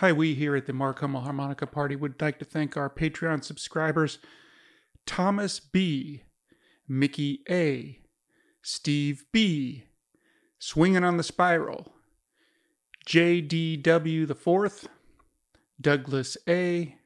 [0.00, 3.44] Hi, we here at the Mark Hummel Harmonica Party would like to thank our Patreon
[3.44, 4.18] subscribers
[5.04, 6.22] Thomas B.,
[6.88, 7.98] Mickey A.,
[8.62, 9.84] Steve B.,
[10.58, 11.92] Swinging on the Spiral,
[13.06, 14.88] JDW the Fourth,
[15.78, 16.96] Douglas A.,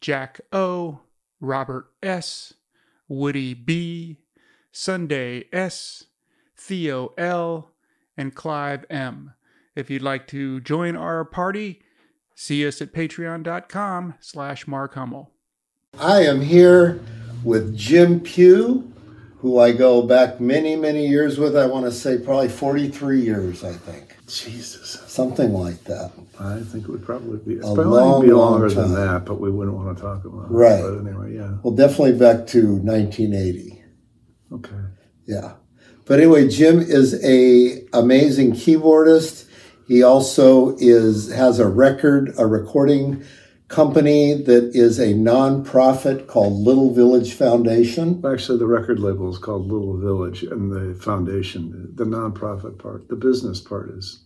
[0.00, 1.00] Jack O.,
[1.40, 2.54] Robert S.,
[3.08, 4.18] Woody B.,
[4.70, 6.04] Sunday S.,
[6.56, 7.72] Theo L.,
[8.16, 9.32] and Clive M.
[9.74, 11.80] If you'd like to join our party,
[12.34, 15.30] see us at patreon.com slash Mark Hummel.
[15.98, 17.00] I am here
[17.44, 18.90] with Jim Pugh,
[19.38, 21.56] who I go back many, many years with.
[21.56, 24.16] I want to say probably 43 years, I think.
[24.26, 25.02] Jesus.
[25.06, 26.10] Something like that.
[26.40, 29.24] I think it would probably be, it's A probably long, be long longer than that,
[29.24, 30.50] but we wouldn't want to talk about it.
[30.50, 30.82] Right.
[30.82, 31.58] But anyway, yeah.
[31.62, 33.82] Well, definitely back to 1980.
[34.52, 34.70] Okay.
[35.26, 35.54] Yeah.
[36.06, 39.43] But anyway, Jim is a amazing keyboardist.
[39.86, 43.22] He also is has a record, a recording
[43.68, 48.22] company that is a nonprofit called Little Village Foundation.
[48.24, 53.16] Actually, the record label is called Little Village, and the foundation, the nonprofit part, the
[53.16, 54.20] business part is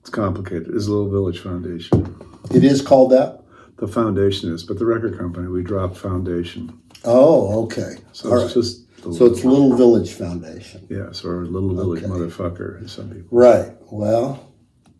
[0.00, 0.68] it's complicated.
[0.74, 2.14] Is Little Village Foundation.
[2.54, 3.42] It is called that.
[3.78, 7.94] The foundation is, but the record company we dropped foundation, Oh, okay.
[8.12, 8.54] so All it's right.
[8.54, 8.84] just
[9.16, 10.84] So it's Little Village Foundation.
[10.90, 12.12] yes, or Little Village Okay.
[12.12, 12.88] motherfucker.
[12.90, 13.28] Some people.
[13.30, 13.70] Right.
[13.92, 14.47] Well,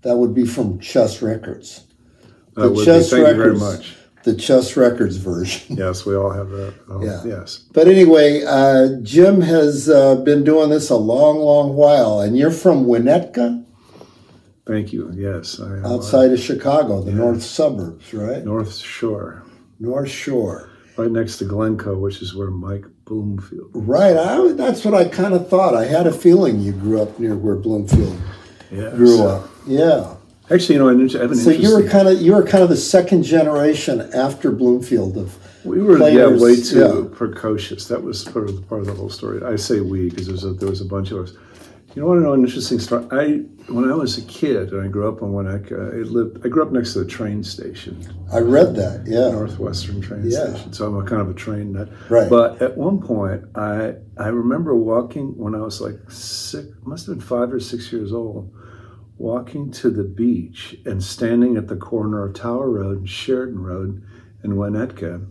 [0.03, 1.85] that would be from Chess Records.
[2.55, 3.61] The Chess thank you very Records.
[3.61, 3.95] much.
[4.25, 5.77] The Chess Records version.
[5.79, 6.75] Yes, we all have that.
[6.89, 7.23] Oh, Yeah.
[7.25, 7.59] Yes.
[7.73, 12.51] But anyway, uh, Jim has uh, been doing this a long, long while, and you're
[12.51, 13.65] from Winnetka,
[14.67, 15.11] Thank you.
[15.15, 15.87] Yes, I am.
[15.87, 18.45] outside of Chicago, the north suburbs, right?
[18.45, 19.43] North Shore,
[19.81, 20.69] North Shore.
[20.99, 23.71] right next to Glencoe, which is where Mike Bloomfield.
[23.73, 24.15] Right.
[24.15, 25.75] I, that's what I kind of thought.
[25.75, 28.21] I had a feeling you grew up near where Bloomfield
[28.71, 28.95] Yes.
[28.95, 29.49] grew up.
[29.69, 30.15] Yeah.
[30.51, 32.71] Actually, you know, I have an So you were kind of you were kind of
[32.71, 37.17] the second generation after Bloomfield of we were players, yeah way too yeah.
[37.17, 37.87] precocious.
[37.89, 39.43] That was part of the part of the whole story.
[39.45, 41.33] I say we because there was a, there was a bunch of us.
[41.95, 43.07] You know, want to know an interesting story?
[43.11, 43.27] I
[43.71, 46.45] when I was a kid and I grew up in Winnetka, I lived.
[46.45, 48.03] I grew up next to the train station.
[48.33, 49.05] I read that.
[49.07, 49.31] Yeah.
[49.31, 50.55] Northwestern train Yeah.
[50.55, 50.73] station.
[50.73, 51.89] So I'm a kind of a train nut.
[52.09, 52.31] Right.
[52.31, 57.19] But at one point, I I remember walking when I was like six, must have
[57.19, 58.51] been five or six years old,
[59.19, 64.03] walking to the beach and standing at the corner of Tower Road and Sheridan Road
[64.45, 65.27] in Winnetka.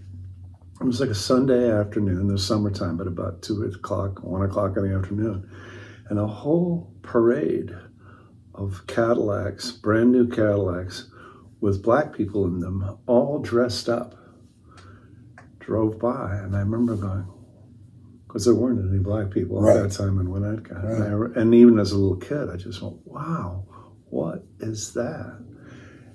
[0.79, 4.87] It was like a Sunday afternoon, the summertime, but about two o'clock, one o'clock in
[4.89, 5.49] the afternoon,
[6.09, 7.71] and a whole parade
[8.53, 11.09] of Cadillacs, brand new Cadillacs,
[11.61, 14.15] with black people in them, all dressed up,
[15.59, 16.35] drove by.
[16.35, 17.27] And I remember going,
[18.27, 19.77] because there weren't any black people Right.
[19.77, 20.83] at that time in Winnetka.
[20.85, 23.65] And, I, and even as a little kid, I just went, wow,
[24.09, 25.37] what is that?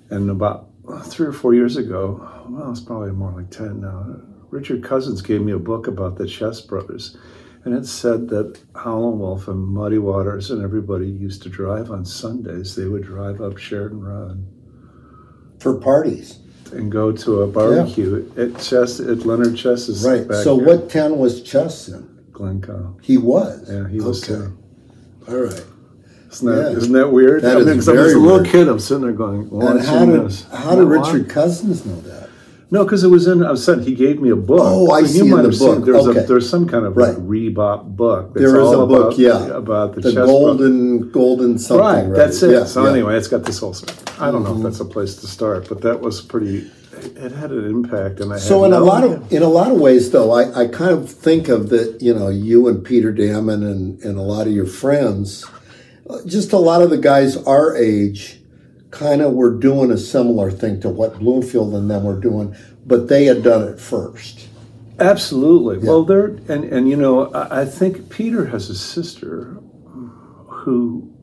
[0.09, 0.69] And about
[1.05, 4.17] three or four years ago, well, it's probably more like 10 now,
[4.49, 7.17] Richard Cousins gave me a book about the Chess Brothers.
[7.65, 12.03] And it said that Howlin' Wolf and Muddy Waters and everybody used to drive on
[12.05, 12.75] Sundays.
[12.75, 14.45] They would drive up Sheridan Road
[15.59, 16.39] for parties.
[16.73, 20.27] and go to a barbecue at Chess at Leonard Chess's Right.
[20.27, 22.07] back So here, what town was Chess in?
[22.31, 22.97] Glencoe.
[23.01, 23.69] He was.
[23.71, 24.41] Yeah, he was Okay.
[24.43, 24.53] too.
[25.29, 25.63] All right.
[26.33, 26.77] Isn't that, Yeah.
[26.79, 27.41] not that weird?
[27.43, 28.47] That I is mean, 'cause I was a little weird.
[28.47, 28.67] kid.
[28.67, 30.45] I'm sitting there going, And how did this.
[30.51, 30.85] how did?
[30.87, 32.29] Richard Cousins know that?
[32.71, 33.43] No, because it was in.
[33.43, 34.61] I was saying he gave me a book.
[34.63, 35.85] Oh, I You see in might the have seen- book.
[35.85, 36.19] There's Okay.
[36.21, 37.09] a there's some kind of Right.
[37.13, 38.33] like Rebop book.
[38.33, 39.45] that's There is all a book, about, yeah.
[39.55, 41.85] about the, The golden golden something.
[41.85, 42.15] Right, Right.
[42.15, 42.49] that's it.
[42.51, 42.91] Yeah, so yeah.
[42.91, 43.75] anyway, it's got this whole.
[44.19, 44.53] I don't Mm-hmm.
[44.53, 46.63] know if that's a place to start, but that was pretty.
[46.99, 48.37] It, it had an impact, and I.
[48.37, 49.17] So in a lot idea.
[49.17, 52.01] of in a lot of ways, though, I, I kind of think of that.
[52.01, 55.45] You know, you and Peter Damon and and a lot of your friends,
[56.25, 58.39] just a lot of the guys our age,
[58.91, 62.55] kind of were doing a similar thing to what Bloomfield and them were doing,
[62.85, 64.47] but they had done it first.
[64.99, 65.79] Absolutely.
[65.79, 69.57] Well, there and and you know, I, I think Peter has a sister
[70.47, 71.13] who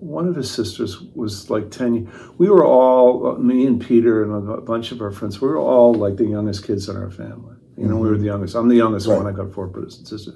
[0.00, 4.60] one of his sisters was like 10 we were all me and peter and a
[4.62, 7.86] bunch of our friends we were all like the youngest kids in our family you
[7.86, 8.22] know we were mm-hmm.
[8.22, 9.18] the youngest i'm the youngest Right.
[9.18, 10.34] one i got four brothers and sisters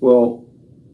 [0.00, 0.43] well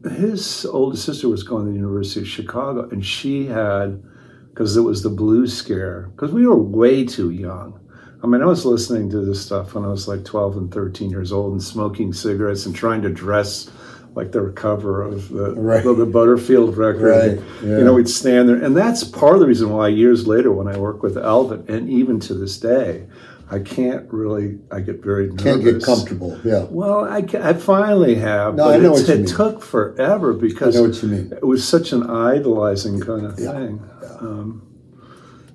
[0.09, 4.01] his oldest sister was going to the university of chicago and she had
[4.49, 7.77] because it was the blue scare because we were way too young
[8.23, 11.09] I mean, I was listening to this stuff when I was like 12 and 13
[11.09, 13.71] years old and smoking cigarettes and trying to dress
[14.13, 15.83] like the cover of the, Right.
[15.83, 17.39] the, the Butterfield record.
[17.39, 17.77] Right, yeah.
[17.79, 18.57] You know, we'd stand there.
[18.57, 21.89] And that's part of the reason why years later, when I work with Alvin, and
[21.89, 23.07] even to this day,
[23.51, 25.43] I can't really, I get very nervous.
[25.43, 26.39] Can't get comfortable.
[26.43, 28.55] Yeah, Well, I, I finally have.
[28.55, 29.25] No, but I know what you it mean.
[29.27, 31.33] took forever because I know what you mean.
[31.33, 33.83] it was such an idolizing kind of Yeah, thing.
[34.21, 34.61] Um,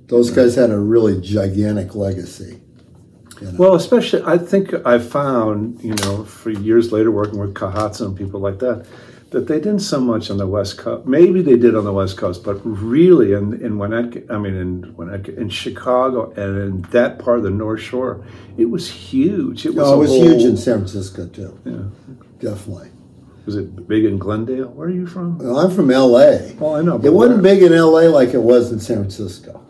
[0.08, 2.60] Those guys had a really gigantic legacy.
[3.40, 3.58] You know?
[3.58, 8.16] Well, especially, I think I found, you know, for years later working with Kaihatsu and
[8.16, 8.86] people like that,
[9.36, 11.06] that they didn't so much on the West Coast.
[11.06, 14.94] Maybe they did on the West Coast, but really in, in Winnetka, I mean, in
[14.94, 18.24] Winnetka, in Chicago and in that part of the North Shore,
[18.56, 19.66] it was huge.
[19.66, 21.60] It was, no, it was whole- huge in San Francisco too.
[21.66, 22.50] Yeah.
[22.50, 22.88] Definitely.
[23.44, 24.68] Was it big in Glendale?
[24.68, 25.36] Where are you from?
[25.36, 26.54] Well, I'm from L.A.
[26.54, 26.98] Well, I know.
[27.04, 28.08] It wasn't big in L.A.
[28.08, 29.62] like it was in San Francisco.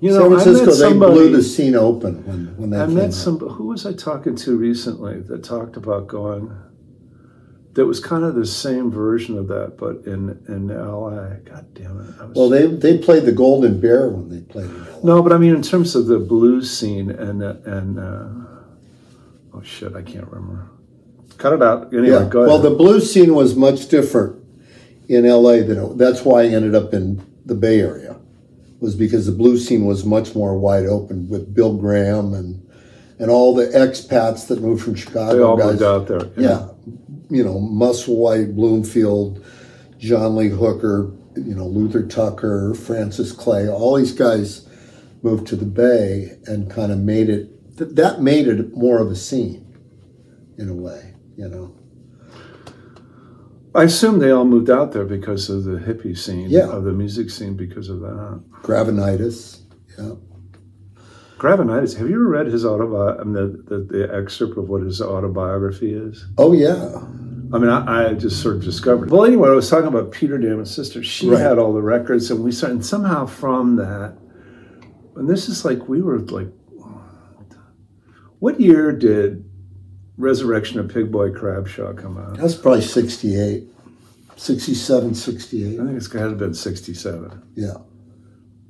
[0.00, 3.14] You know, San Francisco, met they blew the scene open when, when they I met
[3.14, 3.38] some.
[3.38, 6.54] Who was I talking to recently that talked about going?
[7.74, 11.40] That was kind of the same version of that, but in in L.A.
[11.44, 12.14] God damn it!
[12.20, 15.04] I was, Well, they they played the Golden Bear when they played in L.A.
[15.04, 18.28] no, but I mean in terms of the blues scene and uh, and uh,
[19.54, 20.68] oh shit, I can't remember.
[21.36, 21.92] Cut it out.
[21.92, 22.28] Anyway, Yeah.
[22.28, 22.48] go ahead.
[22.48, 24.36] Well, the blues scene was much different
[25.08, 25.62] in L.A.
[25.62, 28.16] than it, that's why I ended up in the Bay Area.
[28.80, 32.60] Was because the blues scene was much more wide open with Bill Graham and
[33.18, 35.36] and all the expats that moved from Chicago.
[35.36, 35.66] they all guys.
[35.72, 36.30] moved out there.
[36.36, 36.68] Yeah,
[37.34, 39.44] you know, Musselwhite, Bloomfield,
[39.98, 44.68] John Lee Hooker, you know, Luther Tucker, Francis Clay, all these guys
[45.22, 47.50] moved to the Bay and kind of made it.
[47.78, 49.66] Th- that made it more of a scene,
[50.58, 51.74] in a way, you know.
[53.74, 56.68] I assume they all moved out there because of the hippie scene, Yeah.
[56.70, 58.40] of the music scene, because of that.
[58.62, 59.62] Gravenites,
[59.98, 60.12] yeah.
[61.38, 61.96] Gravenites.
[61.96, 65.02] Have you ever read his autobi- I mean, the, the the excerpt of what his
[65.02, 66.24] autobiography is?
[66.38, 67.02] Oh yeah,
[67.54, 69.10] I mean, I, I just sort of discovered.
[69.10, 71.02] Well, anyway, I was talking about Peter Damon's sister.
[71.04, 71.40] She Right.
[71.40, 74.16] had all the records, and we started and somehow from that.
[75.16, 76.48] And this is like we were like,
[78.40, 79.44] what year did
[80.16, 82.36] Resurrection of Pig Boy Crabshaw come out?
[82.36, 83.64] that's probably 68,
[84.36, 85.80] 67, 68.
[85.80, 87.42] I think it's got to have been sixty-seven.
[87.54, 87.74] Yeah,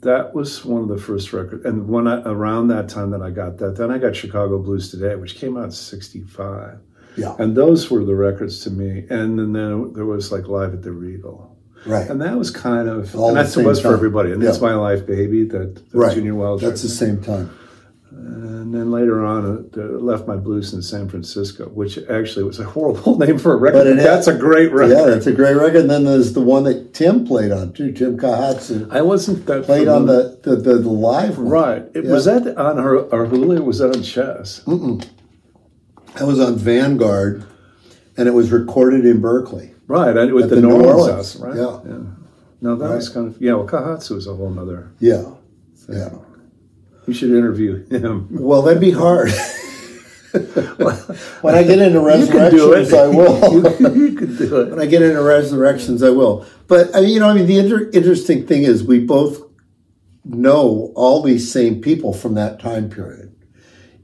[0.00, 3.30] That was one of the first records, and when I around that time that I
[3.30, 6.78] got that, then I got Chicago Blues Today, which came out in '65,
[7.16, 9.06] yeah, and those were the records to me.
[9.10, 11.56] And then there, was like Live at the Regal,
[11.86, 12.08] right.
[12.08, 14.32] and that was kind of, All and that's same what it was for everybody.
[14.32, 14.48] And Yeah.
[14.50, 15.44] that's my life, baby.
[15.44, 16.14] That, that Right.
[16.14, 16.62] Junior Wells.
[16.62, 17.50] That's the same time.
[18.16, 22.64] And then later on, uh, left my blues in San Francisco, which actually was a
[22.64, 23.78] horrible name for a record.
[23.78, 24.92] But But had- that's a great record.
[24.96, 25.80] Yeah, that's a great record.
[25.82, 27.92] And then there's the one that Tim played on too.
[27.92, 31.48] Tim Kaihatsu I wasn't that played on the, the, the, the live one.
[31.48, 31.82] right.
[31.94, 32.98] It, Was that on her?
[33.00, 34.62] Or was that on Chess?
[36.16, 37.44] That was on Vanguard,
[38.16, 39.72] and it was recorded in Berkeley.
[39.86, 41.56] Right, I, with the, the New Orleans, house, right?
[41.56, 41.80] yeah.
[42.60, 42.94] No, that Right.
[42.96, 43.54] was kind of yeah.
[43.54, 44.90] Well, Kaihatsu is a whole nother.
[45.00, 45.32] Yeah,
[45.88, 46.10] yeah.
[47.06, 48.28] You should interview him.
[48.30, 49.30] Well, that'd be hard.
[51.42, 52.92] when I get into You can do resurrections.
[52.94, 53.52] I will.
[53.94, 54.70] you, you could do it.
[54.70, 54.80] when.
[54.80, 56.46] I get into resurrections, I will.
[56.66, 59.42] But I mean, you know, I mean, the inter- interesting thing is we both
[60.24, 63.33] know all these same people from that time period.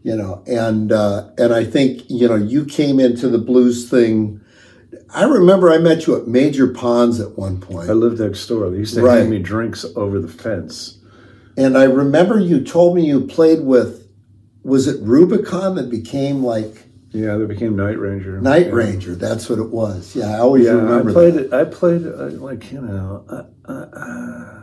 [0.03, 4.41] You know, and uh, and I think you know you came into the blues thing.
[5.13, 7.91] I remember I met you at Major Ponds at one point.
[7.91, 8.71] I lived next door.
[8.71, 9.19] They used to Right.
[9.19, 10.99] hand me drinks over the fence.
[11.57, 14.09] And I remember you told me you played with,
[14.63, 18.41] was it Rubicon that became like Yeah, they became Night Ranger.
[18.41, 18.73] Night yeah.
[18.73, 19.15] Ranger?
[19.17, 20.15] That's what it was.
[20.17, 21.47] Yeah, I always Yeah, I played that.
[21.47, 21.53] it.
[21.53, 23.25] I played uh, like you know.
[23.65, 24.60] Uh,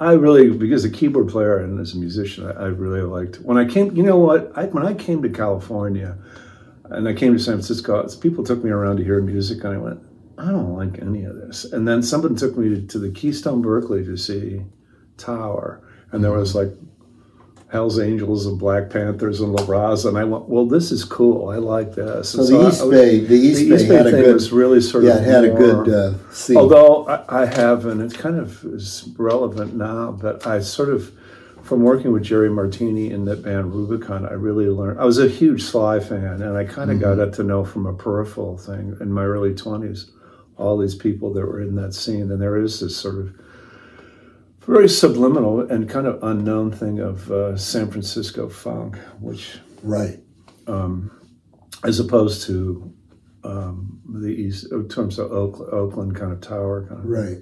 [0.00, 3.58] I really because a keyboard player and as a musician, I, I really liked when
[3.58, 3.96] I came.
[3.96, 4.52] You know what?
[4.56, 6.16] I, when I came to California,
[6.84, 9.78] and I came to San Francisco, people took me around to hear music, and I
[9.78, 10.00] went,
[10.38, 11.64] I don't like any of this.
[11.64, 14.62] And then someone took me to, to the Keystone Berkeley to see
[15.16, 16.70] Tower, and there was like
[17.70, 21.50] Hell's Angels and Black Panthers and La Raza, and I went, well, this is cool.
[21.50, 22.30] I like this.
[22.30, 24.34] So And the East I Bay, the East the Bay East Bay had a good,
[24.34, 26.56] was really sort yeah, of it had a good uh, scene.
[26.56, 31.12] Although I, I have, and it's kind of is relevant now, but I sort of,
[31.62, 34.98] from working with Jerry Martini in that band Rubicon, I really learned.
[34.98, 37.84] I was a huge Sly fan, and I kind of got up to know from
[37.84, 40.10] a peripheral thing in my early 20s
[40.58, 42.30] all these people that were in that scene.
[42.32, 43.34] And there is this sort of
[44.68, 50.20] very subliminal and kind of unknown thing of uh, San Francisco funk, which right.
[51.84, 52.92] as opposed to
[53.44, 57.38] um, the east in terms of Oak, Oakland kind of tower kind of Right.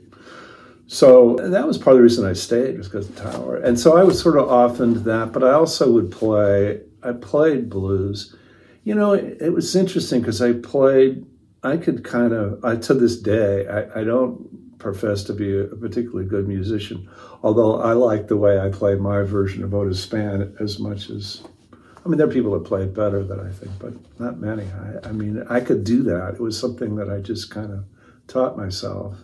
[0.87, 3.57] so that was part of the reason I stayed was because of the tower.
[3.57, 6.81] And so I was sort of off into that, but I also would play.
[7.03, 8.37] I played blues.
[8.85, 11.27] You know, it, it was interesting because I played.
[11.65, 12.65] I could kind of.
[12.65, 17.09] I to this day, I, I don't profess to be a, particularly good musician,
[17.43, 21.43] although I like the way I play my version of Otis Spann as much as.
[21.73, 24.63] I mean, there are people that play it better than I think, but not many.
[24.63, 26.35] I, I mean, I could do that.
[26.35, 27.85] It was something that I just kind of
[28.29, 29.17] taught myself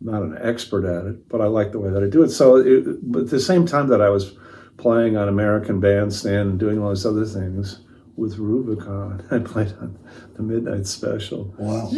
[0.00, 2.30] not an expert at it, but I like the way that I do it.
[2.30, 4.36] So, it, but at the same time that I was
[4.76, 7.80] playing on American Bandstand and doing all these other things
[8.16, 9.98] with Rubicon, I played on
[10.34, 11.54] the Midnight Special.
[11.58, 11.88] Wow.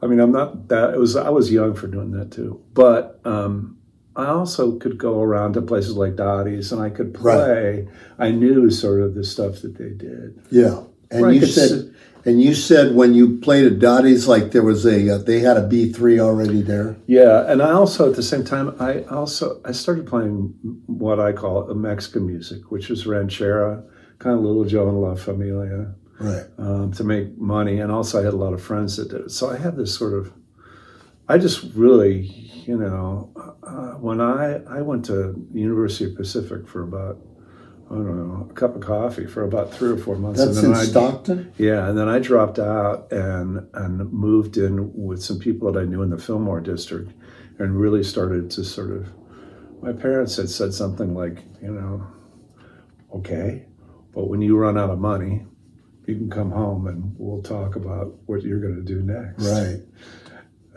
[0.00, 0.94] I mean, I'm not that.
[0.94, 3.78] It was I was young for doing that too, but um,
[4.18, 7.88] I also could go around to places like Dottie's and I could play.
[8.18, 10.40] I knew sort of the stuff that they did.
[10.50, 10.82] Yeah.
[11.10, 14.84] And Right, you said, and you said when you played at Dottie's, like there was
[14.84, 16.96] a, uh, they had a B three already there.
[17.06, 20.54] Yeah, and I also at the same time I also I started playing
[20.86, 23.82] what I call Mexican music, which was ranchera,
[24.18, 26.46] kind of Little Joe and La Familia, Right.
[26.58, 29.30] um, to make money, and also I had a lot of friends that did it.
[29.30, 30.32] So I had this sort of,
[31.28, 32.22] I just really,
[32.66, 33.30] you know,
[33.62, 37.18] uh, when I I went to University of Pacific for about
[37.90, 40.66] I don't know a cup of coffee for about three or four months, That's and
[40.66, 41.52] in then I Stockton.
[41.56, 45.84] yeah, and then I dropped out and and moved in with some people that I
[45.84, 47.12] knew in the Fillmore district,
[47.58, 49.06] and really started to sort of.
[49.80, 52.04] My parents had said something like, you know,
[53.14, 53.66] okay,
[54.12, 55.46] but when you run out of money,
[56.08, 59.44] you can come home and we'll talk about what you're going to do next.
[59.44, 59.80] Right.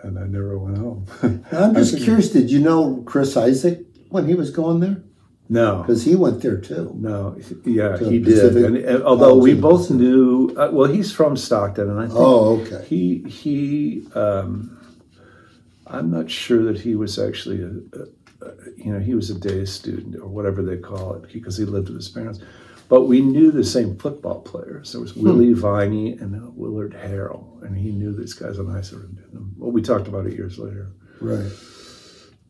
[0.04, 1.06] And I never went home.
[1.52, 2.30] I'm just curious.
[2.32, 5.04] Did you know Chris Isaak when he was going there?
[5.48, 5.82] no.
[5.82, 6.94] Because he went there too.
[6.98, 8.56] No, yeah, To he did.
[8.56, 12.62] And, and although we both knew, uh, well, he's from Stockton, and I think Oh,
[12.62, 12.86] okay.
[12.88, 14.08] he he.
[14.16, 14.78] Um,
[15.88, 19.38] I'm not sure that he was actually a, a, a, you know, he was a
[19.38, 22.40] day student or whatever they call it because he lived with his parents.
[22.92, 24.92] But we knew the same football players.
[24.92, 28.82] There was Willie Viney and uh, Willard Harrell, and he knew these guys, and I
[28.82, 29.54] sort of knew them.
[29.58, 30.92] Well, we talked about it years later.
[31.22, 31.50] Right.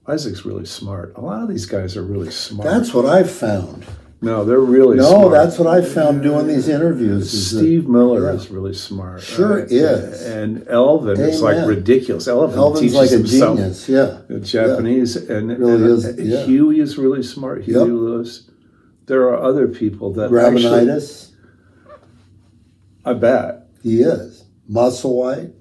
[0.07, 1.13] Isaak's really smart.
[1.15, 2.67] A lot of these guys are really smart.
[2.67, 3.85] That's what I've found.
[4.19, 5.31] no, they're really No, smart.
[5.31, 7.31] that's what I found doing these interviews.
[7.35, 8.33] is that- Steve Miller yeah.
[8.39, 9.21] is really smart.
[9.21, 9.71] Sure right?
[9.71, 10.23] is.
[10.25, 12.27] And Elvin is like ridiculous.
[12.27, 13.87] Elvin, Elvin's teaches like a himself genius.
[13.87, 14.21] Yeah.
[14.41, 16.45] Japanese, and, Really and, is, uh, yeah.
[16.45, 17.63] Huey is really smart.
[17.63, 17.87] Huey Yep.
[17.87, 18.47] Lewis.
[19.11, 21.31] There are other people that actually, Gravenites.
[23.03, 23.67] I bet.
[23.83, 24.45] He is.
[24.71, 25.51] Musselwhite.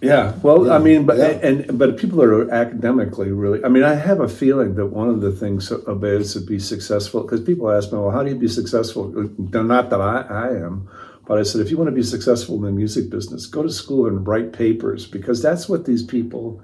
[0.00, 0.32] Yeah.
[0.42, 1.46] Well, Yeah, I mean, but yeah.
[1.46, 3.62] and but people are academically really.
[3.62, 6.58] I mean, I have a feeling that one of the things about is to be
[6.58, 9.12] successful because people ask me, well, how do you be successful?
[9.36, 10.88] Not that I, I am,
[11.26, 13.70] but I said, if you want to be successful in the music business, go to
[13.70, 16.62] school and write papers because that's what these people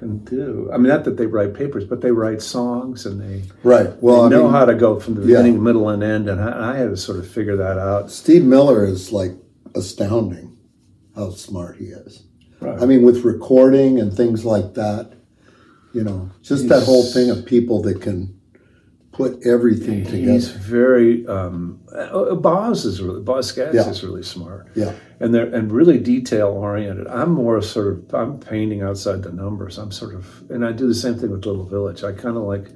[0.00, 0.68] can do.
[0.72, 3.90] I mean, not that they write papers, but they write songs and they, Right.
[4.02, 5.26] Well, they I know mean, how to go from the yeah.
[5.26, 6.28] beginning, middle, and end.
[6.28, 8.10] And I, I had to sort of figure that out.
[8.10, 9.32] Steve Miller is like
[9.76, 10.58] astounding
[11.14, 12.24] how smart he is.
[12.60, 12.80] Right.
[12.80, 15.12] I mean, with recording and things like that,
[15.92, 18.39] you know, just that whole thing of people that can
[19.12, 20.32] put everything together.
[20.32, 23.88] He's very um, uh, Boz is really Boz Scaggs Yeah.
[23.90, 24.68] is really smart.
[24.74, 24.92] Yeah.
[25.18, 27.06] and they're and really detail oriented.
[27.08, 29.78] I'm more sort of I'm painting outside the numbers.
[29.78, 32.04] I'm sort of and I do the same thing with Little Village.
[32.04, 32.70] I kind of like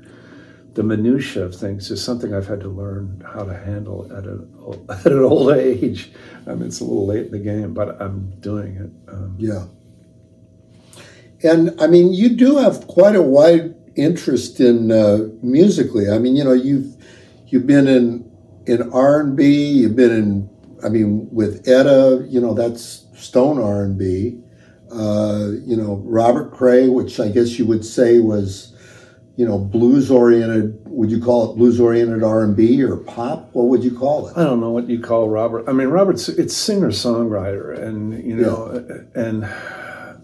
[0.75, 4.53] the minutia of things is something I've had to learn how to handle at an
[4.61, 6.11] old, at an old age.
[6.49, 8.91] I mean, it's a little late in the game, but I'm doing it.
[9.13, 9.67] Um, Yeah.
[11.43, 16.11] And I mean, you do have quite a wide interest in uh, musically.
[16.11, 16.97] I mean, you know, you've
[17.49, 18.31] you've been in
[18.67, 19.67] in R and B.
[19.67, 20.51] You've been in.
[20.85, 24.39] I mean, with Etta, you know, that's Stone R and B.
[24.93, 28.77] Uh, you know, Robert Cray, which I guess you would say was,
[29.37, 30.79] you know, blues oriented.
[30.87, 33.53] Would you call it blues oriented R and B or pop?
[33.55, 34.37] What would you call it?
[34.37, 35.69] I don't know what you call Robert.
[35.69, 38.85] I mean, Robert's it's singer songwriter, and you know,
[39.15, 39.49] and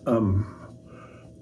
[0.06, 0.59] um,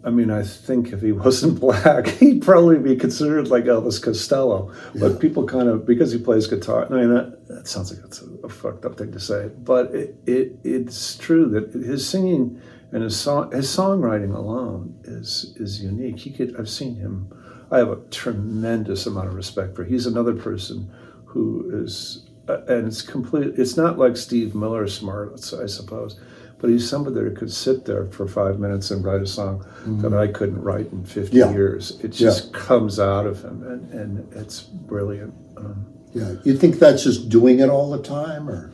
[0.05, 4.73] I mean, I think if he wasn't black, he'd probably be considered like Elvis Costello.
[4.95, 6.87] But people kind of because he plays guitar.
[6.87, 9.95] I mean, that, that sounds like that's a, a fucked up thing to say, but
[9.95, 12.61] it, it it's true that his singing
[12.93, 16.19] and his song his songwriting alone is is unique.
[16.19, 17.33] He could I've seen him.
[17.71, 19.85] I have a tremendous amount of respect for.
[19.85, 20.91] He's another person
[21.27, 23.59] who is uh, and it's complete.
[23.59, 26.19] It's not like Steve Miller smart, I suppose,
[26.59, 29.65] but he's somebody that could sit there for five minutes and write a song
[30.03, 31.53] that I couldn't write in fifty Yeah.
[31.53, 31.99] years.
[32.03, 35.35] It just comes out of him, and, and it's brilliant.
[35.57, 38.71] Um, Yeah, you think that's just doing it all the time, or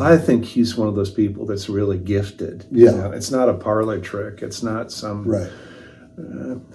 [0.00, 2.66] I think he's one of those people that's really gifted.
[2.70, 3.10] Yeah.
[3.12, 4.40] it's not a parlor trick.
[4.42, 5.50] It's not some right?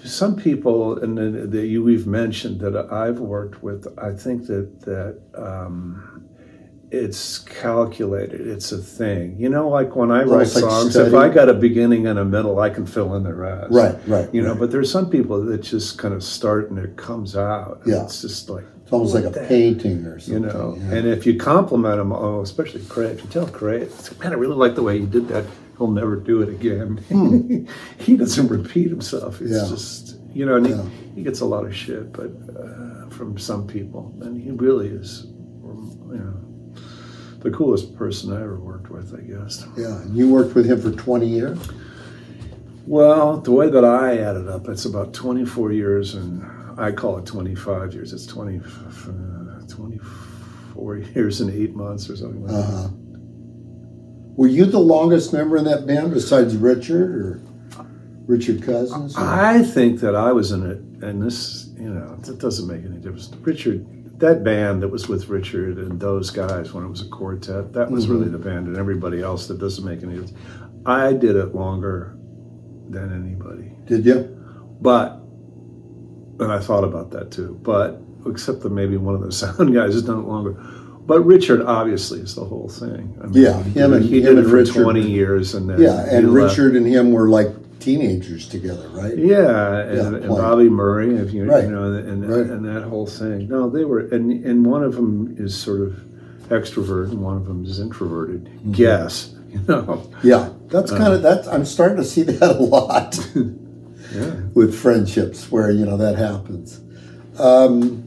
[0.04, 1.18] some people, and
[1.52, 3.88] that you we've mentioned that I've worked with.
[3.98, 6.19] I think that that um,
[6.92, 8.48] it's calculated.
[8.48, 9.36] It's a thing.
[9.40, 11.14] You know, like when I write like songs, if.
[11.14, 13.72] I got a beginning and a middle, I can fill in the rest.
[13.72, 16.98] Right, right, You know, but there's some people that just kind of start and it
[16.98, 17.82] comes out.
[17.86, 18.04] Yeah.
[18.04, 20.44] it's just like It's almost like a painting or something.
[20.44, 20.78] you know.
[20.80, 20.96] yeah.
[20.96, 23.88] And if you compliment them, oh, especially Cray, if you tell Cray,
[24.20, 25.46] man, I really like the way you did that.
[25.78, 26.98] he'll never do it again.
[28.00, 29.42] he doesn't repeat himself.
[29.42, 29.56] It's Hmm.
[29.58, 29.70] Yeah.
[29.70, 30.84] just you know, and Yeah.
[30.84, 34.88] he, he gets a lot of shit, but uh, from some people, and he really
[34.90, 36.34] is, you know,
[37.40, 39.66] the coolest person I ever worked with, I guess.
[39.78, 40.02] Yeah.
[40.02, 41.58] And you worked with him for 20 years?
[42.86, 46.44] Well, the way that I added up, it's about 24 years, and
[46.80, 48.14] I call it 25 years.
[48.14, 52.58] It's 20, uh, 24 years and eight months or something like that.
[52.74, 52.90] Uh-huh.
[54.36, 57.42] Were you the longest member in that band besides Richard or
[58.26, 59.16] Richard Cousins?
[59.16, 62.84] or- I think that I was in it, and this, you know, it doesn't make
[62.86, 63.30] any difference.
[63.42, 63.86] Richard,
[64.20, 67.90] that band that was with Richard and those guys when it was a quartet, that
[67.90, 68.14] was mm-hmm.
[68.14, 70.34] really the band, and everybody else that doesn't make any difference.
[70.86, 72.16] I did it longer
[72.90, 74.36] than anybody, Did you?
[74.82, 75.22] but,
[76.40, 79.94] and I thought about that too, but except that maybe one of the sound guys
[79.94, 80.52] has done it longer.
[80.52, 83.18] But Richard obviously is the whole thing.
[83.22, 84.84] I mean, Yeah, him and- he him did it and for Richard.
[84.84, 86.06] twenty years, and then Yeah.
[86.06, 86.58] And he left.
[86.58, 87.50] Richard and him were like
[87.80, 89.18] teenagers together, right?
[89.18, 90.28] Yeah, and, Yeah, and.
[90.30, 91.64] Bobby Murray, if you, Right.
[91.66, 92.46] you know, and Right.
[92.46, 93.48] and that whole thing.
[93.50, 95.94] No, they were, and and one of them is sort of
[96.50, 98.46] extrovert, and one of them is introverted.
[98.46, 98.72] Mm-hmm.
[98.74, 100.04] Guess, you know.
[100.24, 100.50] Yeah.
[100.70, 103.18] That's kind of that's I'm starting to see that a lot
[104.16, 104.32] Yeah.
[104.54, 106.80] with friendships where you know that happens.
[107.40, 108.04] Um,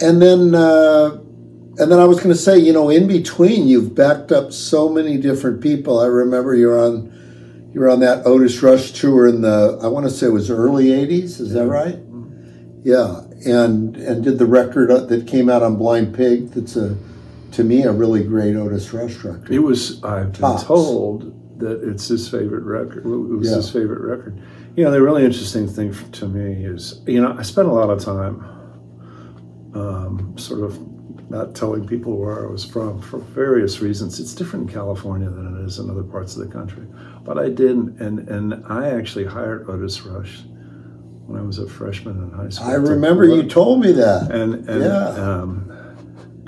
[0.00, 1.18] and then uh,
[1.78, 4.88] and then I was going to say, you know, in between you've backed up so
[4.88, 5.98] many different people.
[6.00, 7.12] I remember you're on
[7.72, 10.86] you're on that Otis Rush tour in the I want to say it was early
[10.86, 11.40] '80s.
[11.40, 11.98] Is that right?
[12.82, 16.50] Yeah, and and did the record uh, that came out on Blind Pig.
[16.50, 16.96] That's a
[17.52, 19.50] to me a really great Otis Rush record.
[19.50, 20.02] It was.
[20.02, 20.64] I've been Tops.
[20.64, 23.04] told that it's his favorite record.
[23.04, 23.56] It was Yeah.
[23.56, 24.40] his favorite record.
[24.76, 27.90] You know, the really interesting thing to me is, you know, I spent a lot
[27.90, 28.42] of time,
[29.74, 30.78] um, sort of,
[31.28, 34.18] not telling people where I was from for various reasons.
[34.18, 36.86] It's different in California than it is in other parts of the country.
[37.30, 40.40] But I didn't, and and I actually hired Otis Rush
[41.26, 42.66] when I was a freshman in high school.
[42.68, 44.32] I remember you told me that.
[44.32, 45.06] and and Yeah.
[45.10, 45.70] um,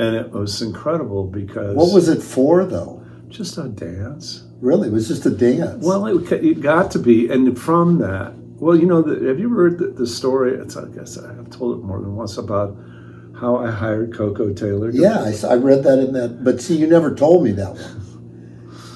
[0.00, 3.00] and it was incredible because What was it for, though?
[3.28, 4.42] just a dance.
[4.60, 5.84] Really, it was just a dance.
[5.86, 9.50] Well, it, it got to be, and from that, well, you know, the, have you
[9.50, 10.54] heard the, the story?
[10.54, 12.76] It's, I guess I've told it more than once about
[13.40, 14.90] how I hired Koko Taylor.
[14.90, 16.42] yeah, I, read that in that.
[16.42, 18.11] But see, you never told me that one.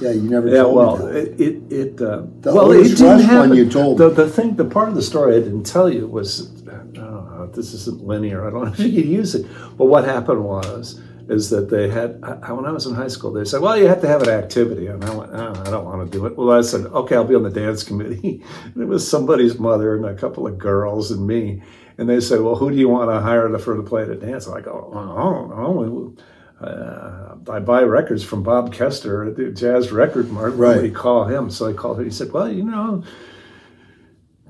[0.00, 3.54] Yeah, you never Yeah, told well, it it, it uh, The well, it didn't happen.
[3.54, 6.50] you told the the thing, the part of the story I didn't tell you was,
[6.68, 8.46] I don't know, this isn't linear.
[8.46, 9.46] I don't know if you could use it,
[9.78, 13.32] but what happened was is that they had I, when I was in high school,
[13.32, 15.84] they said, well, you have to have an activity, and I went, oh, I don't
[15.84, 16.36] want to do it.
[16.36, 18.42] Well, I said, okay, I'll be on the dance committee.
[18.64, 21.62] and it was somebody's mother and a couple of girls and me.
[21.98, 24.14] And they said, well, who do you want to hire to, for to play the
[24.14, 24.46] dance?
[24.46, 26.14] I'm like, oh, I don't know.
[26.60, 30.54] Uh, I buy records from Bob Koester at the Jazz Record Mart.
[30.54, 30.76] Right.
[30.76, 31.50] Nobody call him.
[31.50, 32.06] So I called him.
[32.06, 33.04] He said, well, you know,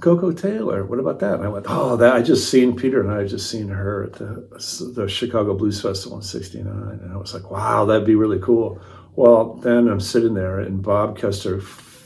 [0.00, 0.84] Koko Taylor.
[0.84, 1.34] What about that?
[1.34, 4.12] And I went, oh, that I just seen Peter and I just seen her at
[4.14, 6.66] the the Chicago Blues Festival in '69,
[7.02, 8.80] and I was like, wow, that'd be really cool.
[9.14, 11.62] Well, then I'm sitting there, and Bob Koester.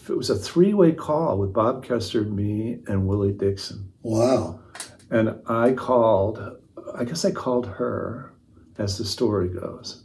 [0.08, 3.92] It was a three-way call with Bob Koester, me, and Willie Dixon.
[4.02, 4.60] wow.
[5.10, 6.38] And I called.
[6.94, 8.32] I guess I called her,
[8.78, 10.04] as the story goes.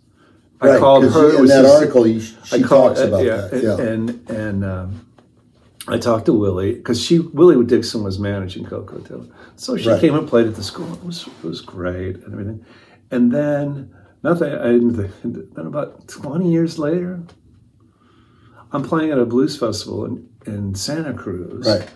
[0.61, 1.39] I Right, called 'cause her.
[1.39, 3.63] in that just- article, you, she I call- talks about yeah, that.
[3.63, 3.77] Yeah.
[3.79, 5.05] And and um,
[5.87, 9.25] I talked to Willie because she Willie Dixon was managing Koko Taylor,
[9.57, 9.99] so she Right.
[10.01, 10.91] came and played at the school.
[10.93, 12.65] It was it was great and everything.
[13.11, 14.51] And then nothing.
[14.53, 14.95] I didn't.
[14.95, 17.21] think- Then about twenty years later,
[18.71, 21.67] I'm playing at a blues festival in, in Santa Cruz.
[21.67, 21.87] Right.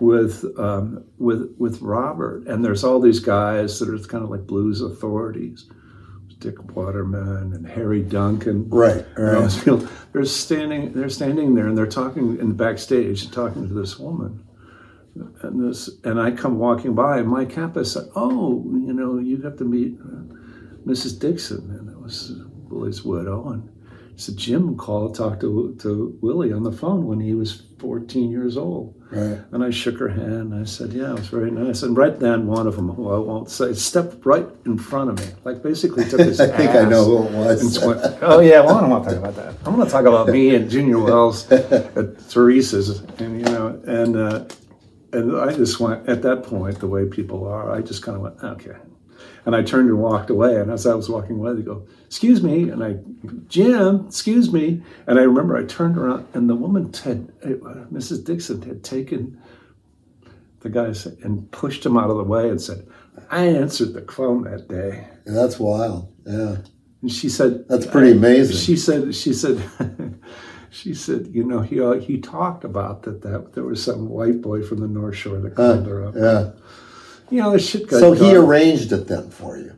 [0.00, 4.46] With um, with with Robert, and there's all these guys that are kind of like
[4.46, 5.68] blues authorities,
[6.38, 9.50] Dick Waterman and Harry Duncan, Right, right.
[10.12, 14.44] they're standing they're standing there and they're talking in the backstage talking to this woman.
[15.42, 19.42] And this and i come walking by and my campus said oh you know you
[19.42, 20.22] have to meet uh,
[20.86, 21.70] mrs dixon.
[21.76, 22.32] And it was
[22.68, 23.68] willie's widow and
[24.18, 28.56] said jim called talked to, to willie on the phone when he was 14 years
[28.56, 29.40] old Right.
[29.52, 30.52] and I shook her hand.
[30.52, 33.08] And I said, "Yeah, it was very nice." And right then, one of them, who
[33.08, 36.38] I won't say, stepped right in front of me, like basically took his.
[36.46, 37.78] I think I know who it was.
[37.86, 39.54] went, oh yeah, well I don't want to talk about that.
[39.64, 44.14] I'm going to talk about me and Junior Wells at Theresa's, and you know, and
[44.14, 44.44] uh,
[45.14, 48.20] and I just went at that point, the way people are, I just kind of
[48.22, 48.76] went, okay,
[49.48, 50.60] and I turned and walked away.
[50.60, 52.98] And as I was walking away, they go, "Excuse me," and I,
[53.48, 57.48] Jim, excuse me, and I remember I turned around, and the woman had, uh,
[57.90, 58.24] Mrs.
[58.24, 59.38] Dixon, had taken
[60.60, 60.92] the guy
[61.24, 62.86] and pushed him out of the way and said,
[63.30, 66.12] "I answered the phone that day." And That's wild.
[66.26, 66.56] Yeah.
[67.00, 68.56] And she said, That's pretty amazing.
[68.56, 69.56] She said, she said,
[70.70, 74.42] she said, you know, he uh, he talked about that that there was some white
[74.42, 76.14] boy from the North Shore that Uh, called her up.
[76.16, 76.50] yeah.
[77.30, 79.74] You know, this shit got So he arranged it then for you.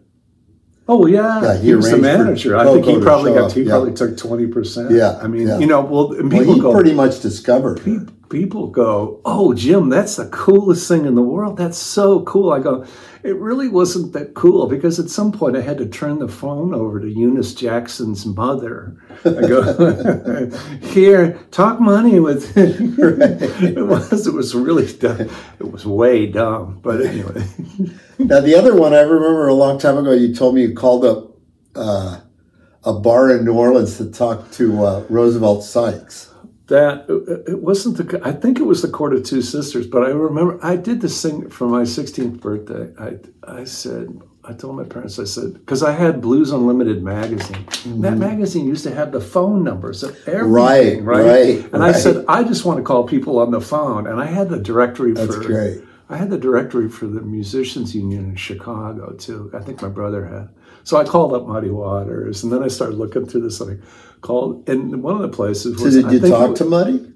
[0.89, 2.57] Oh yeah, Yeah, he he, was the for manager.
[2.57, 3.71] I think he probably got he yeah.
[3.71, 4.91] probably took twenty percent.
[4.91, 5.59] Yeah, I mean, yeah.
[5.59, 8.07] you know, well, and Well, he go, pretty much discovered her.
[8.31, 11.57] Pe- people go, "Oh, Jim, that's the coolest thing in the world.
[11.57, 12.85] That's so cool." I go,
[13.23, 16.75] "It really wasn't that cool because at some point I had to turn the phone
[16.75, 18.97] over to Eunice Jackson's mother.
[19.25, 25.29] I go, "Here, talk money with." it was it was really dumb.
[25.59, 27.45] It was way dumb, but anyway.
[28.23, 31.07] Now, the other one I remember a long time ago, you told me you called
[31.07, 31.38] up
[31.75, 32.21] uh,
[32.85, 36.30] a bar in New Orleans to talk to uh, Roosevelt Sykes.
[36.71, 37.05] That
[37.49, 40.59] it wasn't the i think it was the court of two sisters but i remember
[40.65, 43.19] i did this thing for my 16th birthday i
[43.61, 47.67] i said i told my parents i said because i had blues unlimited magazine
[48.01, 51.05] that magazine used to have the phone numbers of everything Mm-hmm.
[51.05, 54.21] Right, right, and i said i just want to call people on the phone and
[54.21, 55.83] i had the directory That's for great.
[56.11, 59.49] I had the directory for the Musicians Union in Chicago too.
[59.55, 60.49] I think my brother had.
[60.83, 63.63] So I called up Muddy Waters, and then I started looking through this.
[63.63, 63.77] I
[64.21, 65.95] called, and one of the places So was.
[65.95, 67.07] did I you talk it- to Muddy?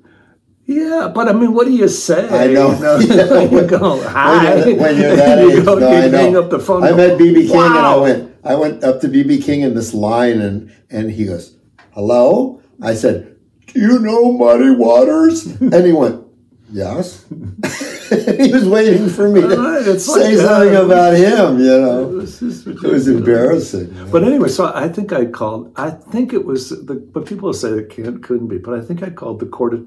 [0.67, 2.27] yeah, but I mean, what do you say?
[2.29, 2.73] I know.
[2.99, 4.55] You, know, you go, hi.
[4.55, 6.19] When you're, when you're that You age, go, no, I know.
[6.19, 6.83] hang up the phone.
[6.85, 8.35] I met BB King and I went.
[8.45, 11.57] I went up to BB King in this line and and he goes,
[11.93, 13.37] "Hello." I said,
[13.69, 16.23] "Do you know Muddy Waters?" and he went,
[16.71, 17.25] "Yes."
[18.44, 20.85] he was waiting for me to Right, it's say like something that.
[20.85, 21.59] about him.
[21.59, 23.94] You know, This is it was embarrassing.
[24.11, 25.72] But anyway, so I think I called.
[25.77, 26.94] I think it was the.
[26.94, 28.59] But people say it can't, couldn't be.
[28.59, 29.85] But I think I called the court of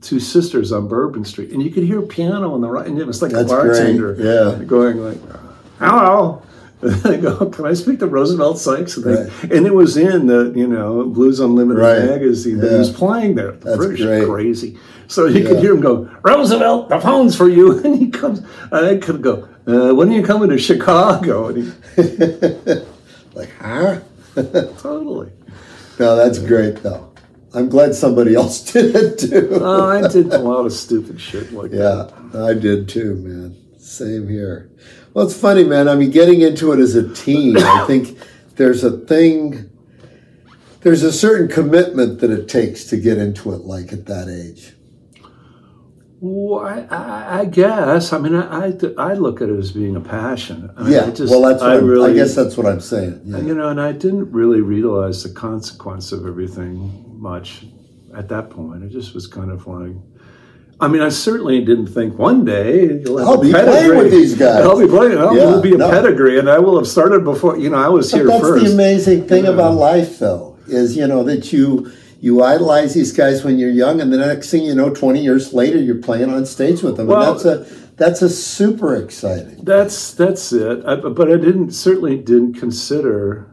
[0.00, 3.06] two sisters on Bourbon Street, and you could hear piano on the right, and it
[3.06, 4.64] was like That's a bartender, yeah.
[4.64, 5.18] going like,
[5.78, 6.42] "Hello."
[6.80, 9.52] And I go, "Can I speak to Roosevelt Sykes?" And, they, Right.
[9.52, 12.78] and it was in the you know Blues Unlimited Right, magazine that he yeah.
[12.78, 13.50] was playing there.
[13.50, 14.24] The That's British great.
[14.28, 14.78] crazy.
[15.08, 15.48] So you Yeah.
[15.48, 18.40] could hear him go, "Roosevelt, the phone's for you," and he comes.
[18.70, 21.72] And I could go, uh, "When are you coming to Chicago?" And he
[23.34, 24.00] Like, huh?
[24.78, 25.30] totally.
[25.98, 27.08] No, that's great though.
[27.54, 29.48] I'm glad somebody else did it too.
[29.52, 32.12] Oh, I did a lot of stupid shit like that.
[32.34, 33.56] Yeah, I did too, man.
[33.78, 34.68] Same here.
[35.14, 35.88] Well, it's funny, man.
[35.88, 38.18] I mean, getting into it as a teen, I think
[38.56, 39.70] there's a thing,
[40.82, 44.74] there's a certain commitment that it takes to get into it, like at that age.
[46.20, 48.12] Well, I, I, I guess.
[48.12, 50.70] I mean, I, I, I look at it as being a passion.
[50.76, 52.80] I mean, Yeah, I just, well, that's what I really, I guess that's what I'm
[52.80, 53.20] saying.
[53.24, 53.38] Yeah.
[53.38, 57.66] you know, and I didn't really realize the consequence of everything much
[58.16, 58.82] at that point.
[58.82, 59.92] It just was kind of like,
[60.80, 64.10] I mean, I certainly didn't think one day you'll have I'll a be playing with
[64.10, 64.64] these guys.
[64.64, 65.18] I'll be playing.
[65.18, 65.88] I'll Yeah, be a no.
[65.90, 67.56] pedigree, and I will have started before.
[67.58, 68.64] You know, I was But here that's first.
[68.64, 69.50] the amazing thing Yeah.
[69.50, 74.00] about life, though, is you know that you you idolize these guys when you're young,
[74.00, 77.06] and the next thing you know, 20 years later, you're playing on stage with them,
[77.06, 79.64] Well- and that's a that's a super exciting.
[79.64, 80.84] That's that's it.
[80.86, 83.46] I, but I didn't certainly didn't consider.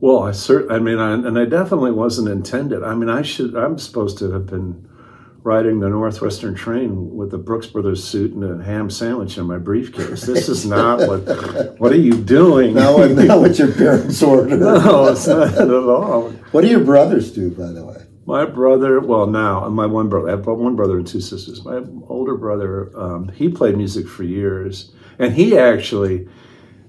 [0.00, 0.70] Well, I cert.
[0.70, 2.82] I mean, I, and I definitely wasn't intended.
[2.82, 3.56] I mean, I should.
[3.56, 4.86] I'm supposed to have been
[5.42, 9.56] riding the Northwestern train with a Brooks Brothers suit and a ham sandwich in my
[9.58, 10.22] briefcase.
[10.22, 11.22] This is not what.
[11.78, 12.74] What are you doing?
[12.74, 14.58] Now, what- now what your parents ordered.
[14.60, 16.30] no, it's not at all.
[16.52, 18.02] What do your brothers do, by the way?
[18.26, 20.28] My brother, well, now my one brother.
[20.28, 21.64] I have one brother and two sisters.
[21.64, 26.26] My older brother, um, he played music for years, and he actually,